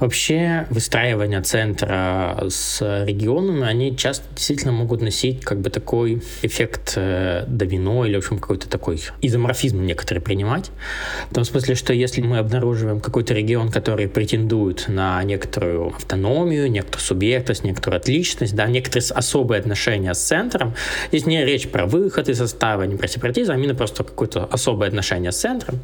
[0.00, 7.44] вообще выстраивание центра с регионами, они часто действительно могут носить как бы такой эффект э,
[7.46, 10.72] домино или, в общем, какой-то такой изоморфизм некоторые принимать.
[11.30, 17.04] В том смысле, что если мы обнаруживаем какой-то регион, который претендует на некоторую автономию, некоторую
[17.04, 20.74] субъектность, некоторую отличность, да, некоторые особые отношения с центром,
[21.10, 24.88] здесь не речь про выход из состава, не про сепаратизм, а именно просто какое-то особое
[24.88, 25.78] отношение с центром,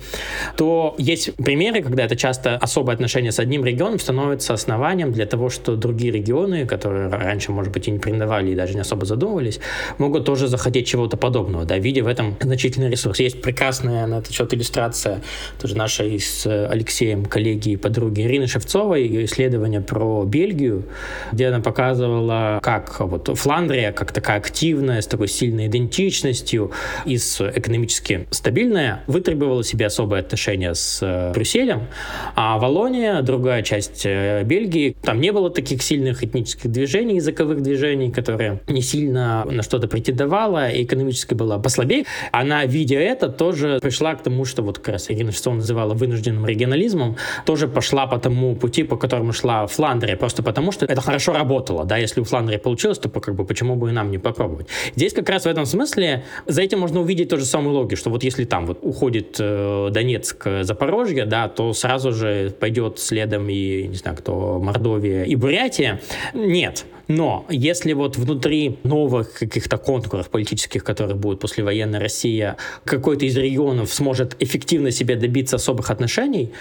[0.56, 5.50] то есть примеры, когда это часто особое отношение с одним регионом становится основанием для того,
[5.50, 9.60] что другие регионы, которые раньше, может быть, и не претендовали и даже не особо задумывались,
[9.98, 13.20] могут тоже захотеть чего-то подобного, да, видя в этом значительный ресурс.
[13.20, 15.22] Есть прекрасная на этот счет иллюстрация
[15.60, 20.84] тоже нашей с Алексеем коллеги и подруги Ирины Шевцовой, ее исследование про Бельгию,
[21.32, 26.72] где она показывала, как вот Фландрия, как такая активная, с такой сильной идентичностью
[27.04, 31.88] и с экономически стабильная, вытребовала себе особое отношение отношения с э, Брюсселем,
[32.34, 38.10] а Валония, другая часть э, Бельгии, там не было таких сильных этнических движений, языковых движений,
[38.10, 42.04] которые не сильно на что-то претендовала, и экономически была послабее.
[42.32, 46.46] Она, видя это, тоже пришла к тому, что вот как раз Ирина Шестова называла вынужденным
[46.46, 51.32] регионализмом, тоже пошла по тому пути, по которому шла Фландрия, просто потому что это хорошо
[51.32, 54.66] работало, да, если у Фландрии получилось, то как бы почему бы и нам не попробовать.
[54.96, 58.10] Здесь как раз в этом смысле за этим можно увидеть ту же самую логику, что
[58.10, 63.88] вот если там вот уходит э, Донецк Запорожья, да, то сразу же пойдет следом и,
[63.88, 66.00] не знаю, кто, Мордовия и Бурятия.
[66.34, 66.84] Нет.
[67.08, 73.92] Но если вот внутри новых каких-то контуров политических, которые будут послевоенная Россия, какой-то из регионов
[73.92, 76.52] сможет эффективно себе добиться особых отношений,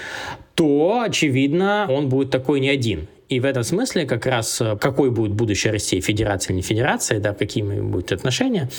[0.56, 3.08] то, очевидно, он будет такой не один.
[3.32, 7.22] И в этом смысле как раз э, какой будет будущее России, федерация или не федерация,
[7.22, 8.70] да, какими будут отношения.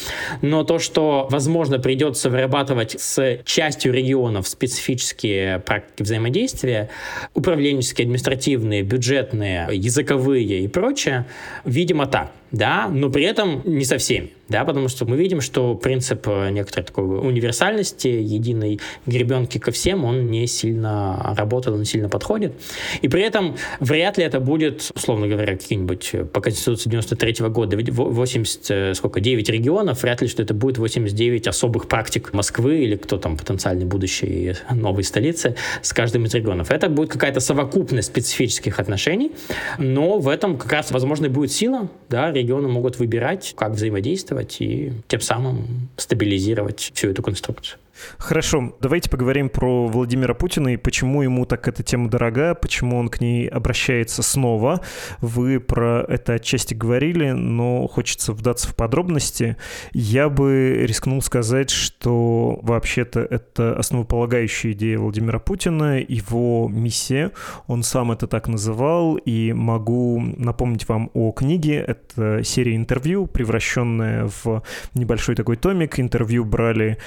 [0.43, 6.91] Но то, что, возможно, придется вырабатывать с частью регионов специфические практики взаимодействия,
[7.33, 11.25] управленческие, административные, бюджетные, языковые и прочее,
[11.65, 15.75] видимо так да, но при этом не со всеми, да, потому что мы видим, что
[15.75, 22.11] принцип э, некоторой такой универсальности, единой гребенки ко всем, он не сильно работает, не сильно
[22.11, 22.53] подходит.
[23.01, 27.49] И при этом вряд ли это будет, условно говоря, какие-нибудь э, по Конституции 93 -го
[27.49, 32.85] года 80, э, сколько, 9 регионов, вряд ли, что это будет 89 особых практик Москвы
[32.85, 36.71] или кто там потенциальный будущий новой столицы с каждым из регионов.
[36.71, 39.33] Это будет какая-то совокупность специфических отношений,
[39.79, 44.93] но в этом как раз, возможно, будет сила, да, регионы могут выбирать, как взаимодействовать и
[45.09, 47.79] тем самым стабилизировать всю эту конструкцию.
[48.19, 53.09] Хорошо, давайте поговорим про Владимира Путина и почему ему так эта тема дорога, почему он
[53.09, 54.81] к ней обращается снова.
[55.21, 59.57] Вы про это отчасти говорили, но хочется вдаться в подробности.
[59.93, 67.31] Я бы рискнул сказать, что вообще-то это основополагающая идея Владимира Путина, его миссия.
[67.67, 71.85] Он сам это так называл, и могу напомнить вам о книге.
[71.87, 74.63] Это серия интервью, превращенная в
[74.95, 76.01] небольшой такой томик.
[76.01, 76.99] Интервью брали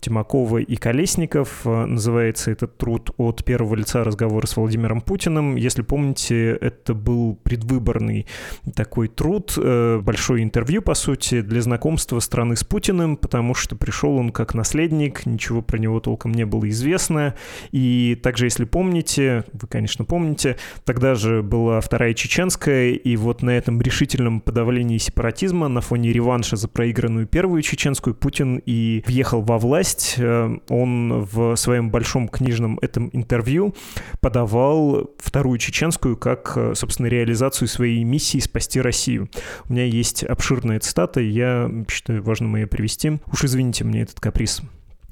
[0.00, 1.62] Тимакова и Колесников.
[1.64, 5.56] Э, называется этот труд «От первого лица разговора с Владимиром Путиным».
[5.56, 8.26] Если помните, это был предвыборный
[8.74, 14.16] такой труд, э, большое интервью, по сути, для знакомства страны с Путиным, потому что пришел
[14.16, 17.34] он как наследник, ничего про него толком не было известно.
[17.70, 23.50] И также, если помните, вы, конечно, помните, тогда же была Вторая Чеченская, и вот на
[23.50, 29.58] этом решительном подавлении сепаратизма на фоне реванша за проигранную Первую Чеченскую Путин и въехал во
[29.58, 33.74] власть власть, э, он в своем большом книжном этом интервью
[34.20, 39.30] подавал вторую чеченскую как, э, собственно, реализацию своей миссии спасти Россию.
[39.70, 43.18] У меня есть обширная цитата, я считаю важным ее привести.
[43.32, 44.60] Уж извините мне этот каприз.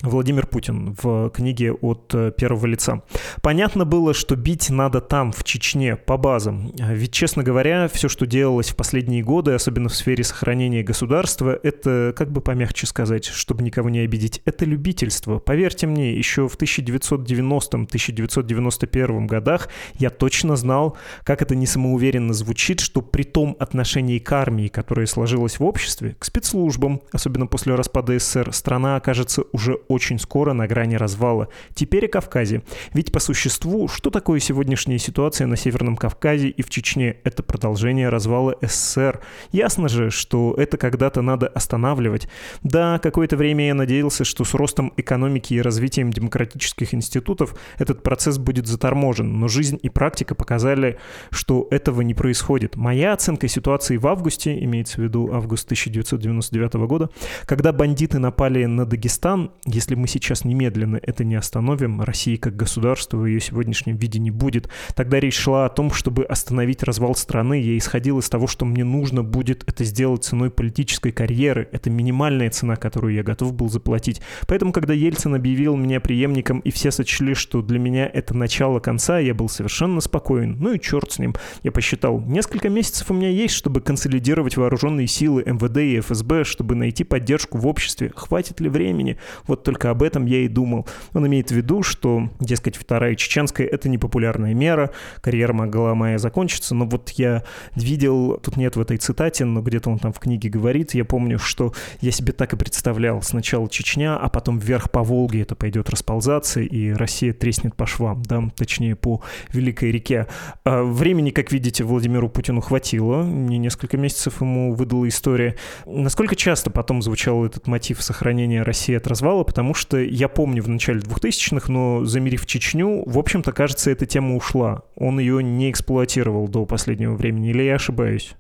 [0.02, 3.02] Владимир Путин в книге от э, первого лица.
[3.42, 6.72] Понятно было, что бить надо там, в Чечне, по базам.
[6.78, 12.14] Ведь, честно говоря, все, что делалось в последние годы, особенно в сфере сохранения государства, это,
[12.16, 15.38] как бы помягче сказать, чтобы никого не обидеть, это любительство.
[15.38, 23.24] Поверьте мне, еще в 1990-1991 годах я точно знал, как это несамоуверенно звучит, что при
[23.24, 28.96] том отношении к армии, которое сложилось в обществе, к спецслужбам, особенно после распада СССР, страна
[28.96, 31.48] окажется уже очень скоро на грани развала.
[31.74, 32.62] Теперь о Кавказе.
[32.94, 37.16] Ведь по существу, что такое сегодняшняя ситуация на Северном Кавказе и в Чечне?
[37.24, 39.20] Это продолжение развала СССР.
[39.50, 42.29] Ясно же, что это когда-то надо останавливать.
[42.62, 48.38] Да, какое-то время я надеялся, что с ростом экономики и развитием демократических институтов этот процесс
[48.38, 50.98] будет заторможен, но жизнь и практика показали,
[51.31, 52.76] что этого не происходит.
[52.76, 57.11] Моя оценка ситуации в августе, имеется в виду август 1999 года,
[57.44, 63.16] когда бандиты напали на Дагестан, если мы сейчас немедленно это не остановим, России как государства
[63.16, 64.68] в ее сегодняшнем виде не будет.
[64.94, 67.62] Тогда речь шла о том, чтобы остановить развал страны.
[67.62, 71.66] Я исходил из того, что мне нужно будет это сделать ценой политической карьеры.
[71.72, 74.20] Это минимальная цена, которую я готов был заплатить.
[74.46, 79.18] Поэтому, когда Ельцин объявил меня преемником, и все сочли, что для меня это начало конца,
[79.18, 80.58] я был совершенно спокоен.
[80.60, 81.35] Ну и черт с ним.
[81.62, 86.74] Я посчитал, несколько месяцев у меня есть, чтобы консолидировать вооруженные силы МВД и ФСБ, чтобы
[86.74, 88.12] найти поддержку в обществе.
[88.14, 89.16] Хватит ли времени?
[89.46, 90.88] Вот только об этом я и думал.
[91.14, 94.90] Он имеет в виду, что, дескать, вторая чеченская— это непопулярная мера,
[95.21, 97.44] карьера могла моя закончиться, но вот я
[97.77, 101.38] видел, тут нет в этой цитате, но где-то он там в книге говорит, я помню,
[101.38, 103.23] что я себе так и представлял.
[103.23, 108.25] Сначала Чечня, а потом вверх по Волге это пойдет расползаться, и Россия треснет по швам,
[108.25, 110.27] да, точнее, по Великой реке.
[110.64, 115.54] А времени, как видите, Владимиру Путину хватило, не несколько месяцев ему выдала история.
[115.87, 120.69] Насколько часто потом звучал этот мотив сохранения России от развала, потому что я помню в
[120.69, 124.83] начале 2000-х, но замерив Чечню, в общем-то, кажется, эта тема ушла.
[124.96, 128.35] Он ее не эксплуатировал до последнего времени, или я ошибаюсь?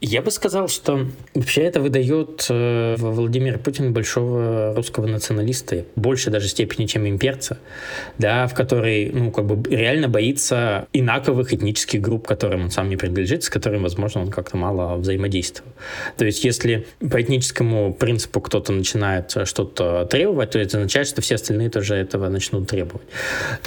[0.00, 6.48] Я бы сказал, что вообще это выдает э, Владимир Путин большого русского националиста, больше даже
[6.48, 7.58] степени, чем имперца,
[8.16, 12.96] да, в которой, ну, как бы реально боится инаковых этнических групп, которым он сам не
[12.96, 15.70] принадлежит, с которыми, возможно, он как-то мало взаимодействовал.
[16.16, 21.34] То есть, если по этническому принципу кто-то начинает что-то требовать, то это означает, что все
[21.34, 23.06] остальные тоже этого начнут требовать.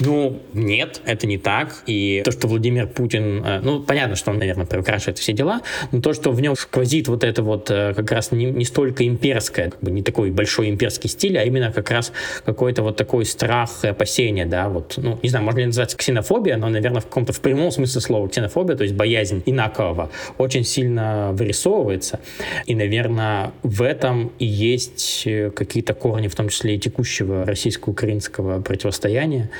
[0.00, 1.84] Ну, нет, это не так.
[1.86, 5.60] И то, что Владимир Путин, э, ну, понятно, что он, наверное, приукрашивает все дела,
[5.92, 8.64] но то, что что в нем сквозит вот это вот э, как раз не, не
[8.64, 12.12] столько имперское, как бы не такой большой имперский стиль, а именно как раз
[12.46, 16.56] какой-то вот такой страх и опасение, да, вот, ну, не знаю, можно ли называть ксенофобия,
[16.56, 20.08] но, наверное, в каком-то в прямом смысле слова ксенофобия, то есть боязнь инакового,
[20.38, 22.20] очень сильно вырисовывается.
[22.64, 28.62] И, наверное, в этом и есть э, какие-то корни, в том числе и текущего российско-украинского
[28.62, 29.50] противостояния,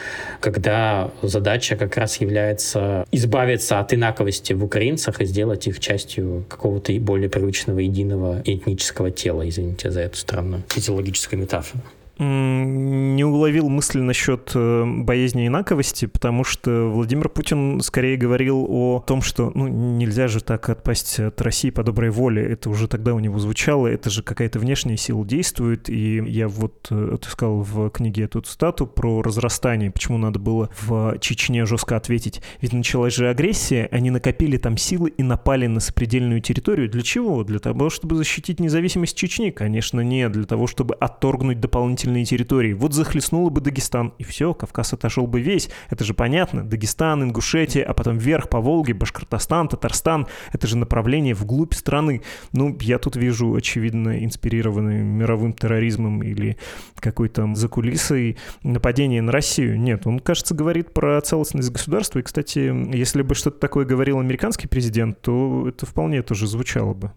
[0.41, 6.93] когда задача как раз является избавиться от инаковости в украинцах и сделать их частью какого-то
[7.01, 11.83] более привычного единого этнического тела, извините за эту странную физиологическую метафору
[12.19, 19.21] не уловил мысль насчет э, боязни инаковости, потому что Владимир Путин скорее говорил о том,
[19.21, 22.45] что ну, нельзя же так отпасть от России по доброй воле.
[22.45, 25.91] Это уже тогда у него звучало, это же какая-то внешняя сила действует.
[25.91, 31.19] И я вот э, отыскал в книге эту цитату про разрастание, почему надо было в
[31.19, 32.43] Чечне жестко ответить.
[32.61, 36.89] Ведь началась же агрессия, они накопили там силы и напали на сопредельную территорию.
[36.89, 37.43] Для чего?
[37.43, 39.51] Для того, чтобы защитить независимость Чечни?
[39.51, 40.33] Конечно, нет.
[40.33, 42.73] Для того, чтобы отторгнуть дополнительные дополнительные территории.
[42.73, 45.71] Вот захлестнуло бы Дагестан, и все, Кавказ отошел бы весь.
[45.91, 46.63] Это же понятно.
[46.63, 50.27] Дагестан, Ингушетия, а потом вверх по Волге, Башкортостан, Татарстан.
[50.53, 52.23] Это же направление вглубь страны.
[52.53, 56.57] Ну, я тут вижу, очевидно, инспирированный мировым терроризмом или
[56.97, 59.79] какой-то закулисой нападение на Россию.
[59.81, 62.19] Нет, он, кажется, говорит про целостность государства.
[62.19, 67.13] И, кстати, если бы что-то такое говорил американский президент, то это вполне тоже звучало бы.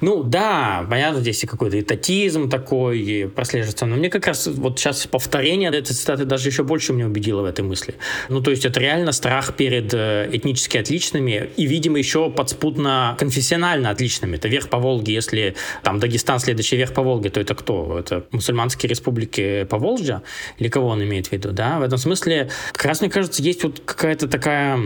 [0.00, 3.86] Ну да, понятно, здесь и какой-то этатизм такой прослеживается.
[3.86, 7.44] Но мне как раз вот сейчас повторение этой цитаты даже еще больше меня убедило в
[7.44, 7.94] этой мысли.
[8.28, 13.90] Ну то есть это реально страх перед э, этнически отличными и, видимо, еще подспутно конфессионально
[13.90, 14.36] отличными.
[14.36, 15.14] Это верх по Волге.
[15.14, 17.98] Если там Дагестан следующий верх по Волге, то это кто?
[17.98, 20.22] Это мусульманские республики по Волжья?
[20.58, 21.52] Или кого он имеет в виду?
[21.52, 21.78] Да?
[21.78, 24.78] В этом смысле как раз, мне кажется, есть вот какая-то такая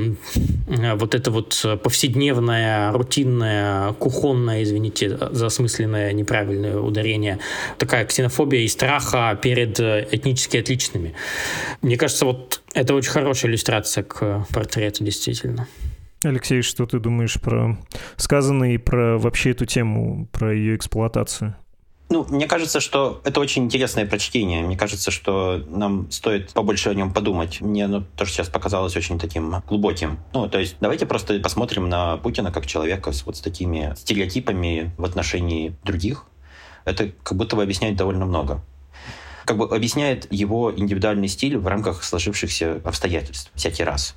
[0.94, 7.38] вот эта вот повседневная, рутинная, кухонная, извините, за осмысленное неправильное ударение,
[7.78, 11.14] такая ксенофобия и страха перед э, этнически отличными.
[11.82, 15.68] Мне кажется, вот это очень хорошая иллюстрация к портрету, действительно.
[16.22, 17.78] Алексей, что ты думаешь про
[18.16, 21.56] сказанное и про вообще эту тему, про ее эксплуатацию?
[22.08, 24.62] Ну, мне кажется, что это очень интересное прочтение.
[24.62, 27.60] Мне кажется, что нам стоит побольше о нем подумать.
[27.60, 30.20] Мне ну, тоже сейчас показалось очень таким глубоким.
[30.32, 34.92] Ну, то есть давайте просто посмотрим на Путина как человека с вот с такими стереотипами
[34.96, 36.26] в отношении других.
[36.84, 38.62] Это как будто бы объясняет довольно много
[39.46, 44.14] как бы объясняет его индивидуальный стиль в рамках сложившихся обстоятельств всякий раз.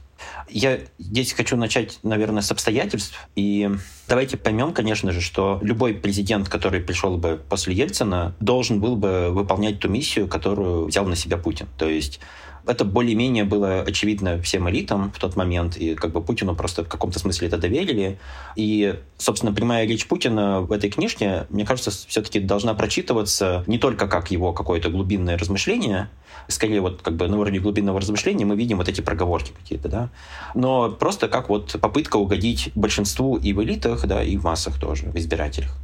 [0.49, 3.15] Я здесь хочу начать, наверное, с обстоятельств.
[3.35, 3.69] И
[4.07, 9.29] давайте поймем, конечно же, что любой президент, который пришел бы после Ельцина, должен был бы
[9.29, 11.67] выполнять ту миссию, которую взял на себя Путин.
[11.77, 12.19] То есть
[12.65, 16.87] это более-менее было очевидно всем элитам в тот момент, и как бы Путину просто в
[16.87, 18.19] каком-то смысле это доверили.
[18.55, 24.07] И, собственно, прямая речь Путина в этой книжке, мне кажется, все-таки должна прочитываться не только
[24.07, 26.09] как его какое-то глубинное размышление,
[26.47, 30.09] скорее вот как бы на уровне глубинного размышления мы видим вот эти проговорки какие-то, да,
[30.55, 35.05] но просто как вот попытка угодить большинству и в элитах, да, и в массах тоже,
[35.05, 35.75] в избирателях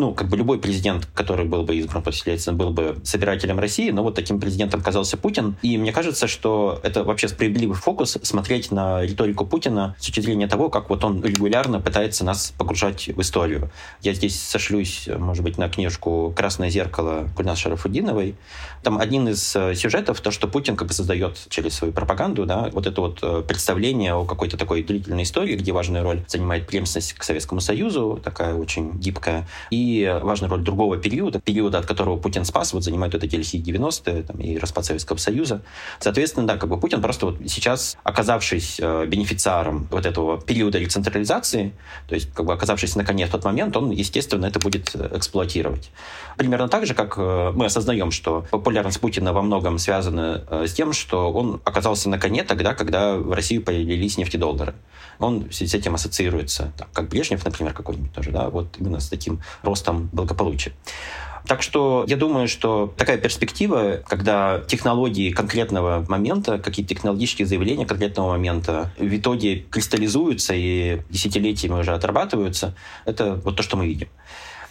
[0.00, 3.90] ну, как бы любой президент, который был бы избран после Ельцина, был бы собирателем России,
[3.90, 5.56] но вот таким президентом оказался Путин.
[5.60, 10.48] И мне кажется, что это вообще справедливый фокус смотреть на риторику Путина с точки зрения
[10.48, 13.70] того, как вот он регулярно пытается нас погружать в историю.
[14.00, 18.36] Я здесь сошлюсь, может быть, на книжку «Красное зеркало» Гульнас Шарафудиновой.
[18.82, 22.70] Там один из э, сюжетов, то, что Путин как бы создает через свою пропаганду, да,
[22.72, 27.12] вот это вот э, представление о какой-то такой длительной истории, где важную роль занимает преемственность
[27.12, 29.89] к Советскому Союзу, такая очень гибкая, и
[30.22, 34.36] важную роль другого периода, периода, от которого Путин спас, вот занимают это лихие 90-е там,
[34.38, 35.62] и распад Советского Союза.
[35.98, 41.72] Соответственно, да, как бы Путин просто вот сейчас, оказавшись э, бенефициаром вот этого периода рецентрализации,
[42.08, 45.90] то есть как бы оказавшись наконец в тот момент, он, естественно, это будет э, эксплуатировать.
[46.36, 50.72] Примерно так же, как э, мы осознаем, что популярность Путина во многом связана э, с
[50.72, 54.74] тем, что он оказался на коне тогда, когда в Россию появились нефтедоллары.
[55.18, 59.42] Он с этим ассоциируется, так, как Брежнев, например, какой-нибудь тоже, да, вот именно с таким
[59.70, 60.72] ростом благополучия.
[61.46, 68.32] Так что я думаю, что такая перспектива, когда технологии конкретного момента, какие-то технологические заявления конкретного
[68.32, 72.74] момента в итоге кристаллизуются и десятилетиями уже отрабатываются,
[73.06, 74.08] это вот то, что мы видим.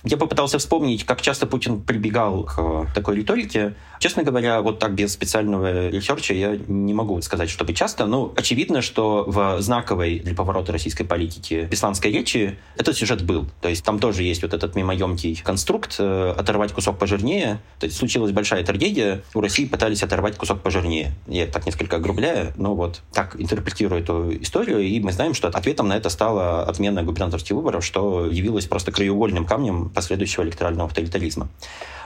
[0.04, 3.74] Я попытался вспомнить, как часто Путин прибегал к такой риторике.
[4.00, 8.06] Честно говоря, вот так без специального ресерча я не могу сказать, чтобы часто.
[8.06, 13.48] Но очевидно, что в знаковой для поворота российской политики бесланской речи этот сюжет был.
[13.62, 17.60] То есть там тоже есть вот этот мемоемкий конструкт э, оторвать кусок пожирнее.
[17.80, 21.12] То есть случилась большая трагедия, у России пытались оторвать кусок пожирнее.
[21.28, 25.90] Я так несколько огрубляю, но вот так интерпретирую эту историю, и мы знаем, что ответом
[25.90, 31.50] на это стала отмена губернаторских выборов, что явилось просто краеугольным камнем последующего электорального авторитаризма.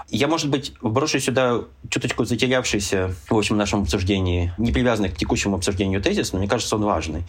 [0.10, 5.56] Я, может быть, вброшу сюда чуточку затерявшийся в общем нашем обсуждении, не привязанный к текущему
[5.56, 7.24] обсуждению тезис, но мне кажется, он важный.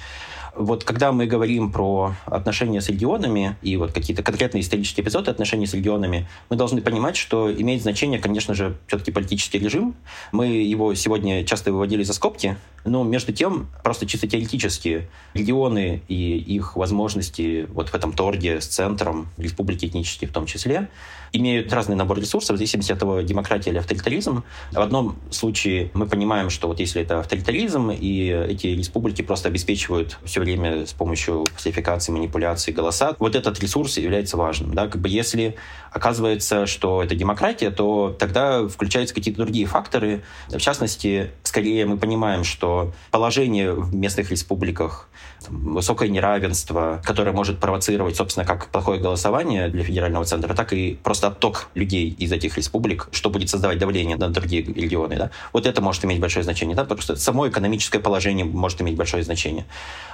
[0.57, 5.67] Вот когда мы говорим про отношения с регионами и вот какие-то конкретные исторические эпизоды отношений
[5.67, 9.97] с регионами, мы должны понимать, что имеет значение, конечно же, все-таки политический режим.
[10.31, 16.39] Мы его сегодня часто выводили за скобки, но между тем, просто чисто теоретически, регионы и
[16.39, 20.89] их возможности вот в этом торге с центром, республики этнические в том числе,
[21.35, 24.45] имеют разный набор ресурсов в зависимости от того, демократия или авторитаризм.
[24.73, 30.19] В одном случае мы понимаем, что вот если это авторитаризм, и эти республики просто обеспечивают
[30.25, 34.75] все время с помощью фальсификации, манипуляций голоса, вот этот ресурс является важным.
[34.75, 34.87] Да?
[34.87, 35.57] Как бы если
[35.91, 40.23] оказывается, что это демократия, то тогда включаются какие-то другие факторы.
[40.49, 45.09] В частности, скорее мы понимаем, что положение в местных республиках,
[45.49, 51.29] высокое неравенство, которое может провоцировать, собственно, как плохое голосование для федерального центра, так и просто
[51.29, 55.17] отток людей из этих республик, что будет создавать давление на другие регионы.
[55.17, 55.31] Да?
[55.53, 56.77] Вот это может иметь большое значение.
[56.77, 56.85] Да?
[56.85, 59.67] Просто само экономическое положение может иметь большое значение.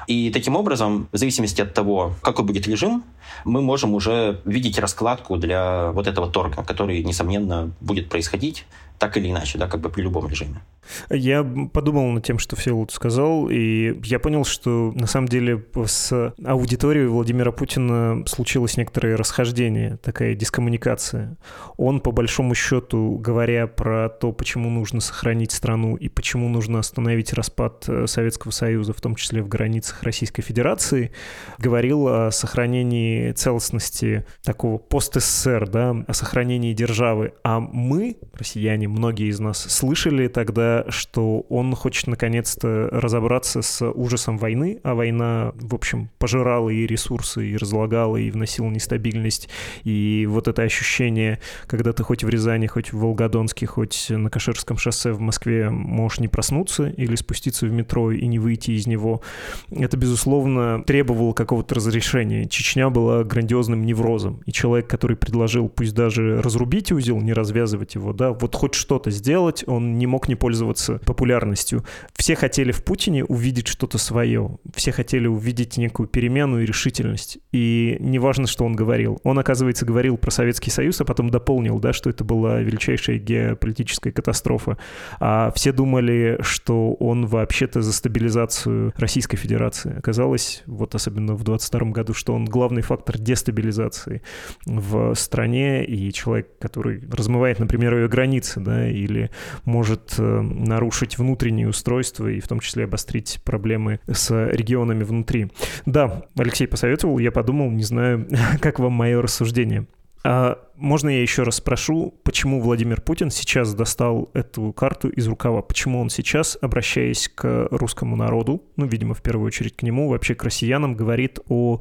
[0.07, 3.05] И таким образом, в зависимости от того, какой будет режим,
[3.45, 8.67] мы можем уже видеть раскладку для вот этого торга, который, несомненно, будет происходить
[9.01, 10.61] так или иначе, да, как бы при любом режиме.
[11.09, 16.35] Я подумал над тем, что Всеволод сказал, и я понял, что на самом деле с
[16.45, 21.39] аудиторией Владимира Путина случилось некоторое расхождение, такая дискоммуникация.
[21.79, 27.33] Он, по большому счету, говоря про то, почему нужно сохранить страну и почему нужно остановить
[27.33, 31.13] распад э, Советского Союза, в том числе в границах Российской Федерации,
[31.57, 37.33] говорил о сохранении целостности такого пост-СССР, да, о сохранении державы.
[37.45, 44.39] А мы, россияне, многие из нас слышали тогда, что он хочет наконец-то разобраться с ужасом
[44.39, 49.49] войны, а война, в общем, пожирала и ресурсы, и разлагала, и вносила нестабильность,
[49.85, 54.77] и вот это ощущение, когда ты хоть в Рязани, хоть в Волгодонске, хоть на Каширском
[54.77, 59.23] шоссе в Москве можешь не проснуться или спуститься в метро и не выйти из него,
[59.71, 62.47] это, безусловно, требовало какого-то разрешения.
[62.47, 68.13] Чечня была грандиозным неврозом, и человек, который предложил пусть даже разрубить узел, не развязывать его,
[68.13, 71.85] да, вот хоть что-то сделать, он не мог не пользоваться популярностью.
[72.15, 74.59] Все хотели в Путине увидеть что-то свое.
[74.75, 77.39] Все хотели увидеть некую перемену и решительность.
[77.53, 79.21] И неважно, что он говорил.
[79.23, 84.13] Он, оказывается, говорил про Советский Союз, а потом дополнил, да, что это была величайшая геополитическая
[84.13, 84.79] катастрофа.
[85.19, 89.97] А все думали, что он вообще-то за стабилизацию Российской Федерации.
[89.99, 94.23] Оказалось, вот особенно в 22 году, что он главный фактор дестабилизации
[94.65, 99.31] в стране и человек, который размывает, например, ее границы, да, или
[99.65, 105.51] может э, нарушить внутренние устройства и в том числе обострить проблемы с регионами внутри.
[105.87, 108.29] Да, Алексей посоветовал, я подумал, не знаю,
[108.61, 109.87] как вам мое рассуждение.
[110.23, 115.63] А можно я еще раз спрошу, почему Владимир Путин сейчас достал эту карту из рукава?
[115.63, 120.35] Почему он сейчас, обращаясь к русскому народу, ну, видимо, в первую очередь к нему, вообще
[120.35, 121.81] к россиянам, говорит о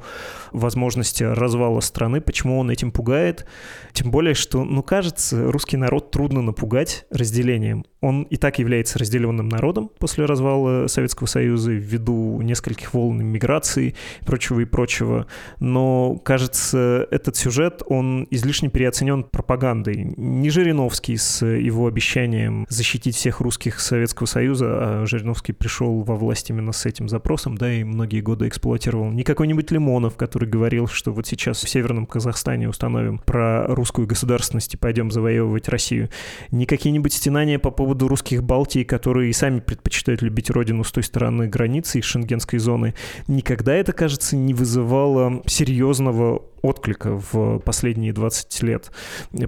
[0.52, 2.20] возможности развала страны?
[2.20, 3.46] Почему он этим пугает?
[3.92, 7.84] Тем более, что, ну, кажется, русский народ трудно напугать разделением.
[8.00, 14.24] Он и так является разделенным народом после развала Советского Союза ввиду нескольких волн миграции и
[14.24, 15.26] прочего и прочего.
[15.58, 20.12] Но, кажется, этот сюжет, он излишне переоценен переоценен пропагандой.
[20.16, 26.50] Не Жириновский с его обещанием защитить всех русских Советского Союза, а Жириновский пришел во власть
[26.50, 29.10] именно с этим запросом, да, и многие годы эксплуатировал.
[29.10, 34.74] Не какой-нибудь Лимонов, который говорил, что вот сейчас в Северном Казахстане установим про русскую государственность
[34.74, 36.08] и пойдем завоевывать Россию.
[36.50, 41.04] Не какие-нибудь стенания по поводу русских Балтий, которые и сами предпочитают любить родину с той
[41.04, 42.94] стороны границы, из шенгенской зоны.
[43.28, 48.90] Никогда это, кажется, не вызывало серьезного отклика в последние 20 лет.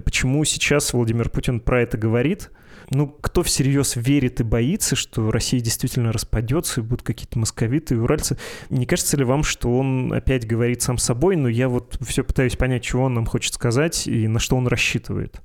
[0.03, 2.51] Почему сейчас Владимир Путин про это говорит?
[2.89, 7.97] Ну, кто всерьез верит и боится, что Россия действительно распадется и будут какие-то московиты и
[7.97, 8.37] уральцы,
[8.69, 12.55] не кажется ли вам, что он опять говорит сам собой, но я вот все пытаюсь
[12.55, 15.41] понять, чего он нам хочет сказать и на что он рассчитывает?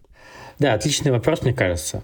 [0.59, 2.03] Да, отличный вопрос, мне кажется.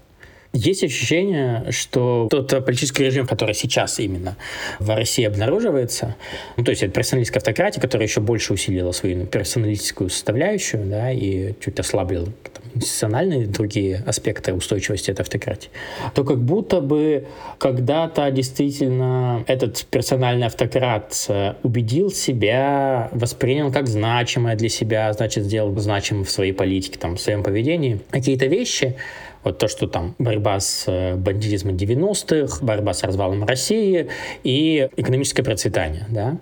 [0.55, 4.37] Есть ощущение, что тот политический режим, который сейчас именно
[4.79, 6.15] в России обнаруживается,
[6.55, 11.55] ну, то есть это персоналистская автократия, которая еще больше усилила свою персоналистическую составляющую, да, и
[11.59, 15.69] чуть ослабила там, институциональные другие аспекты устойчивости этой автократии,
[16.13, 17.25] то как будто бы
[17.57, 25.77] когда-то действительно этот персональный автократ э, убедил себя, воспринял как значимое для себя, значит, сделал
[25.77, 27.99] значимым в своей политике, там, в своем поведении.
[28.09, 28.95] Какие-то вещи,
[29.45, 34.09] вот то, что там борьба с э, бандитизмом 90-х, борьба с развалом России
[34.43, 36.37] и экономическое процветание, да,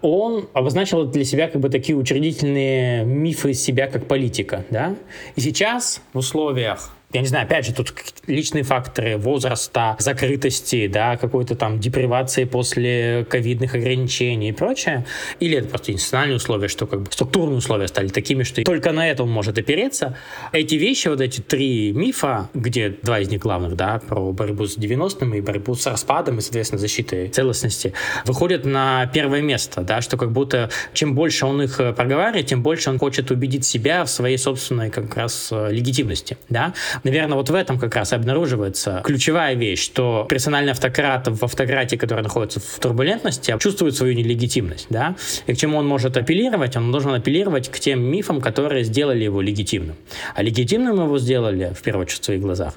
[0.00, 4.94] он обозначил для себя как бы такие учредительные мифы себя как политика, да.
[5.36, 7.94] И сейчас в условиях я не знаю, опять же, тут
[8.26, 15.06] личные факторы возраста, закрытости, да, какой-то там депривации после ковидных ограничений и прочее,
[15.38, 19.08] или это просто институциональные условия, что как бы структурные условия стали такими, что только на
[19.08, 20.18] это он может опереться.
[20.50, 24.76] Эти вещи, вот эти три мифа, где два из них главных, да, про борьбу с
[24.76, 27.92] 90-м и борьбу с распадом и, соответственно, защитой целостности,
[28.24, 32.90] выходят на первое место, да, что как будто чем больше он их проговаривает, тем больше
[32.90, 36.74] он хочет убедить себя в своей собственной как раз легитимности, да.
[37.04, 42.22] Наверное, вот в этом как раз обнаруживается ключевая вещь, что персональный автократ в автократии, который
[42.22, 45.14] находится в турбулентности, чувствует свою нелегитимность, да,
[45.46, 46.76] и к чему он может апеллировать?
[46.76, 49.96] Он должен апеллировать к тем мифам, которые сделали его легитимным.
[50.34, 52.74] А легитимным его сделали, в первую очередь, в своих глазах,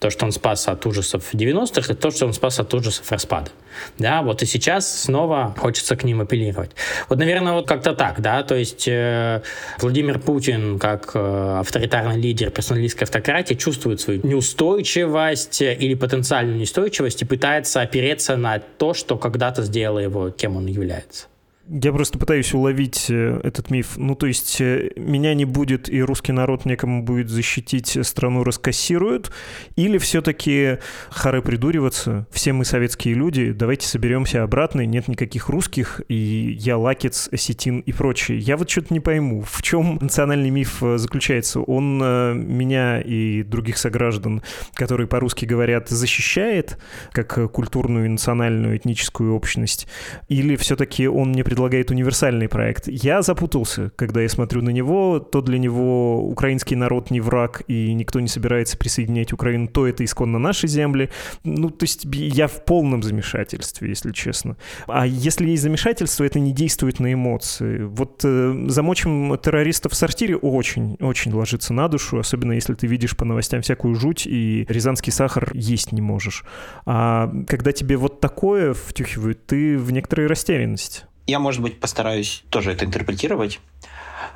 [0.00, 3.50] то, что он спас от ужасов 90-х, и то, что он спас от ужасов распада.
[3.98, 6.70] Да, вот и сейчас снова хочется к ним апеллировать.
[7.08, 9.42] Вот, наверное, вот как-то так, да, то есть э,
[9.78, 17.24] Владимир Путин, как э, авторитарный лидер персоналистской автократии, чувствует свою неустойчивость или потенциальную неустойчивость и
[17.24, 21.26] пытается опереться на то, что когда-то сделало его, кем он является.
[21.70, 23.98] Я просто пытаюсь уловить э, этот миф.
[23.98, 29.30] Ну, то есть э, меня не будет, и русский народ некому будет защитить, страну раскассируют,
[29.76, 30.78] или все-таки
[31.10, 37.28] хары придуриваться, все мы советские люди, давайте соберемся обратно, нет никаких русских, и я лакец,
[37.30, 38.38] осетин и прочее.
[38.38, 41.60] Я вот что-то не пойму, в чем национальный миф э, заключается?
[41.60, 44.42] Он меня и других сограждан,
[44.72, 46.78] которые по-русски говорят, защищает,
[47.12, 49.86] как культурную, национальную, этническую общность,
[50.28, 52.86] или все-таки он мне предлагает предлагает универсальный проект.
[52.86, 55.18] Я запутался, когда я смотрю на него.
[55.18, 60.04] То для него украинский народ не враг, и никто не собирается присоединять Украину, то это
[60.04, 61.10] исконно наши земли.
[61.42, 64.56] Ну, то есть я в полном замешательстве, если честно.
[64.86, 67.82] А если есть замешательство, это не действует на эмоции.
[67.82, 73.16] Вот э, замочим террористов в сортире очень, очень ложится на душу, особенно если ты видишь
[73.16, 76.44] по новостям всякую жуть, и рязанский сахар есть не можешь.
[76.86, 81.02] А когда тебе вот такое втюхивают, ты в некоторой растерянности.
[81.28, 83.60] Я, может быть, постараюсь тоже это интерпретировать.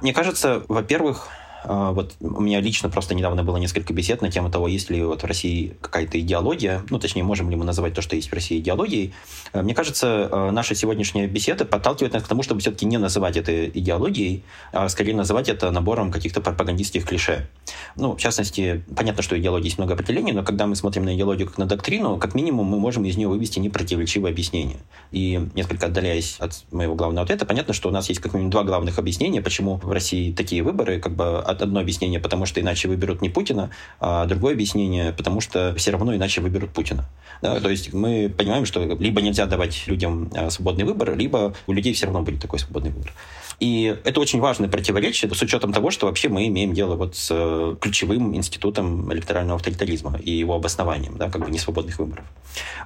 [0.02, 1.28] Мне кажется, во-первых,
[1.64, 5.22] вот у меня лично просто недавно было несколько бесед на тему того, есть ли вот
[5.22, 8.58] в России какая-то идеология, ну, точнее, можем ли мы называть то, что есть в России
[8.58, 9.12] идеологией.
[9.52, 13.36] А, мне кажется, а, наша сегодняшняя беседа подталкивает нас к тому, чтобы все-таки не называть
[13.36, 14.42] это идеологией,
[14.72, 17.48] а скорее называть это набором каких-то пропагандистских клише.
[17.96, 21.48] Ну, в частности, понятно, что идеологии есть много определений, но когда мы смотрим на идеологию
[21.48, 24.78] как на доктрину, как минимум мы можем из нее вывести непротиворечивое объяснение.
[25.10, 28.64] И несколько отдаляясь от моего главного ответа, понятно, что у нас есть как минимум два
[28.64, 33.20] главных объяснения, почему в России такие выборы, как бы одно объяснение, потому что иначе выберут
[33.20, 37.04] не Путина, а другое объяснение, потому что все равно иначе выберут Путина.
[37.42, 41.72] Да, то есть мы понимаем, что либо нельзя давать людям а, свободный выбор, либо у
[41.72, 43.12] людей все равно будет такой свободный выбор.
[43.60, 47.28] И это очень важное противоречие с учетом того, что вообще мы имеем дело вот с
[47.30, 52.24] э, ключевым институтом электорального авторитаризма и его обоснованием, да, как бы несвободных выборов.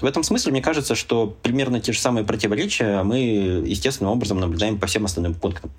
[0.01, 4.79] В этом смысле мне кажется, что примерно те же самые противоречия мы естественным образом наблюдаем
[4.79, 5.71] по всем основным пунктам.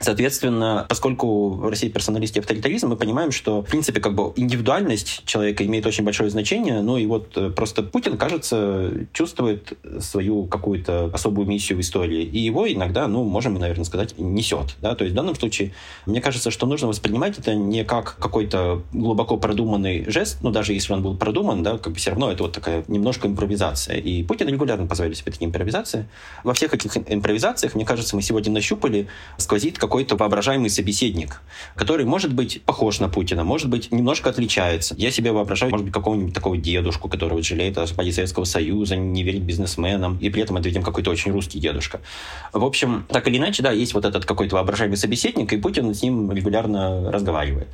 [0.00, 5.64] Соответственно, поскольку в России персоналистский авторитаризм, мы понимаем, что, в принципе, как бы индивидуальность человека
[5.64, 11.46] имеет очень большое значение, ну и вот э, просто Путин, кажется, чувствует свою какую-то особую
[11.46, 14.76] миссию в истории, и его иногда, ну, можем, наверное, сказать, несет.
[14.80, 14.94] Да?
[14.94, 15.72] То есть в данном случае
[16.06, 20.92] мне кажется, что нужно воспринимать это не как какой-то глубоко продуманный жест, но даже если
[20.92, 23.96] он был продуман, да, как бы все равно это вот такая немножко импровизация.
[23.96, 26.08] И Путин регулярно позволяет себе такие импровизации.
[26.44, 31.40] Во всех этих импровизациях, мне кажется, мы сегодня нащупали, сквозит какой-то воображаемый собеседник,
[31.74, 34.94] который может быть похож на Путина, может быть немножко отличается.
[34.98, 38.96] Я себе воображаю, может быть, какого-нибудь такого дедушку, который вот жалеет о распаде Советского Союза,
[38.96, 42.00] не верит бизнесменам, и при этом это, видимо, какой-то очень русский дедушка.
[42.52, 46.02] В общем, так или иначе, да, есть вот этот какой-то воображаемый собеседник, и Путин с
[46.02, 47.68] ним регулярно разговаривает.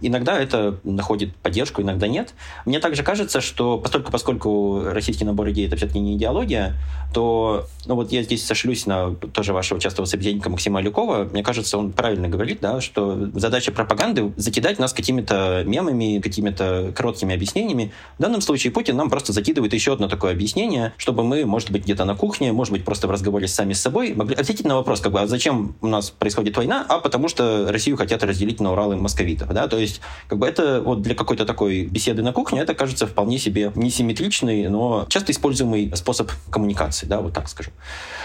[0.00, 2.34] Иногда это находит поддержку, иногда нет.
[2.64, 6.74] Мне также кажется, что поскольку, поскольку российский набор идей это все-таки не идеология,
[7.12, 11.28] то ну вот я здесь сошлюсь на тоже вашего частого собеседника Максима Алюкова.
[11.30, 17.34] Мне кажется, он правильно говорит, да, что задача пропаганды закидать нас какими-то мемами, какими-то короткими
[17.34, 17.92] объяснениями.
[18.18, 21.82] В данном случае Путин нам просто закидывает еще одно такое объяснение, чтобы мы, может быть,
[21.84, 25.00] где-то на кухне, может быть, просто в разговоре сами с собой могли ответить на вопрос,
[25.00, 28.92] как бы, а зачем нас происходит война, а потому что Россию хотят разделить на Урал
[28.92, 29.52] и московитов.
[29.52, 29.68] Да?
[29.68, 33.38] То есть как бы это вот для какой-то такой беседы на кухне, это кажется вполне
[33.38, 37.70] себе несимметричный, но часто используемый способ коммуникации, да, вот так скажу.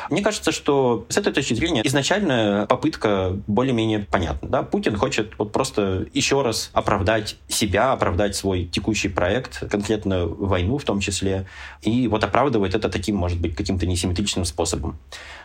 [0.09, 4.47] Мне кажется, что с этой точки зрения изначально попытка более-менее понятна.
[4.49, 4.63] Да?
[4.63, 10.83] Путин хочет вот просто еще раз оправдать себя, оправдать свой текущий проект, конкретно войну в
[10.83, 11.47] том числе,
[11.81, 14.97] и вот оправдывает это таким, может быть, каким-то несимметричным способом.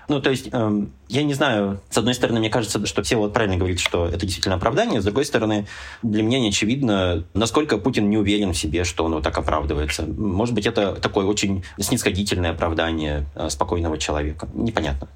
[0.08, 3.32] Ну, то есть, эм, я не знаю, с одной стороны, мне кажется, что все вот
[3.32, 5.66] правильно говорит, что это действительно оправдание, с другой стороны,
[6.02, 10.04] для меня не очевидно, насколько Путин не уверен в себе, что он вот так оправдывается.
[10.06, 14.48] Может быть, это такое очень снисходительное оправдание э, спокойного человека.
[14.54, 15.08] Непонятно.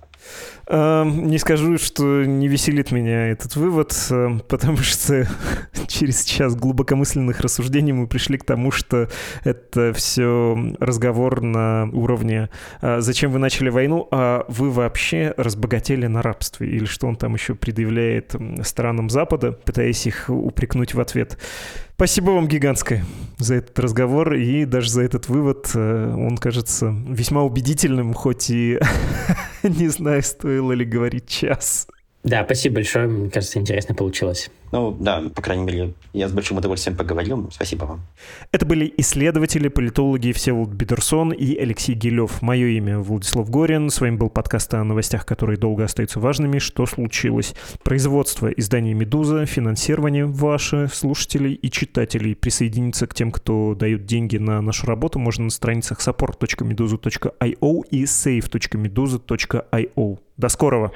[0.66, 5.28] Эм, не скажу, что не веселит меня этот вывод, эм, потому что
[5.88, 9.08] через час глубокомысленных рассуждений мы пришли к тому, что
[9.44, 12.48] это все разговор на уровне
[12.80, 14.08] «А «Зачем вы начали войну?
[14.10, 20.06] А вы вообще разбогатели на рабстве?» Или что он там еще предъявляет странам Запада, пытаясь
[20.06, 21.38] их упрекнуть в ответ.
[21.96, 23.04] Спасибо вам гигантское
[23.38, 25.70] за этот разговор и даже за этот вывод.
[25.74, 28.80] Э, он кажется весьма убедительным, хоть и
[29.68, 31.88] не знаю, стоило ли говорить час.
[32.24, 33.06] Да, спасибо большое.
[33.06, 34.50] Мне кажется, интересно получилось.
[34.72, 37.50] Ну, да, по крайней мере, я с большим удовольствием поговорил.
[37.52, 38.00] Спасибо вам.
[38.50, 42.40] Это были исследователи, политологи Всеволод Бедерсон и Алексей Гилев.
[42.40, 43.90] Мое имя Владислав Горин.
[43.90, 46.58] С вами был подкаст о новостях, которые долго остаются важными.
[46.58, 47.54] Что случилось?
[47.82, 52.34] Производство издания «Медуза», финансирование ваше, слушателей и читателей.
[52.34, 60.18] Присоединиться к тем, кто дают деньги на нашу работу, можно на страницах support.meduza.io и save.meduza.io.
[60.36, 60.90] До скорого!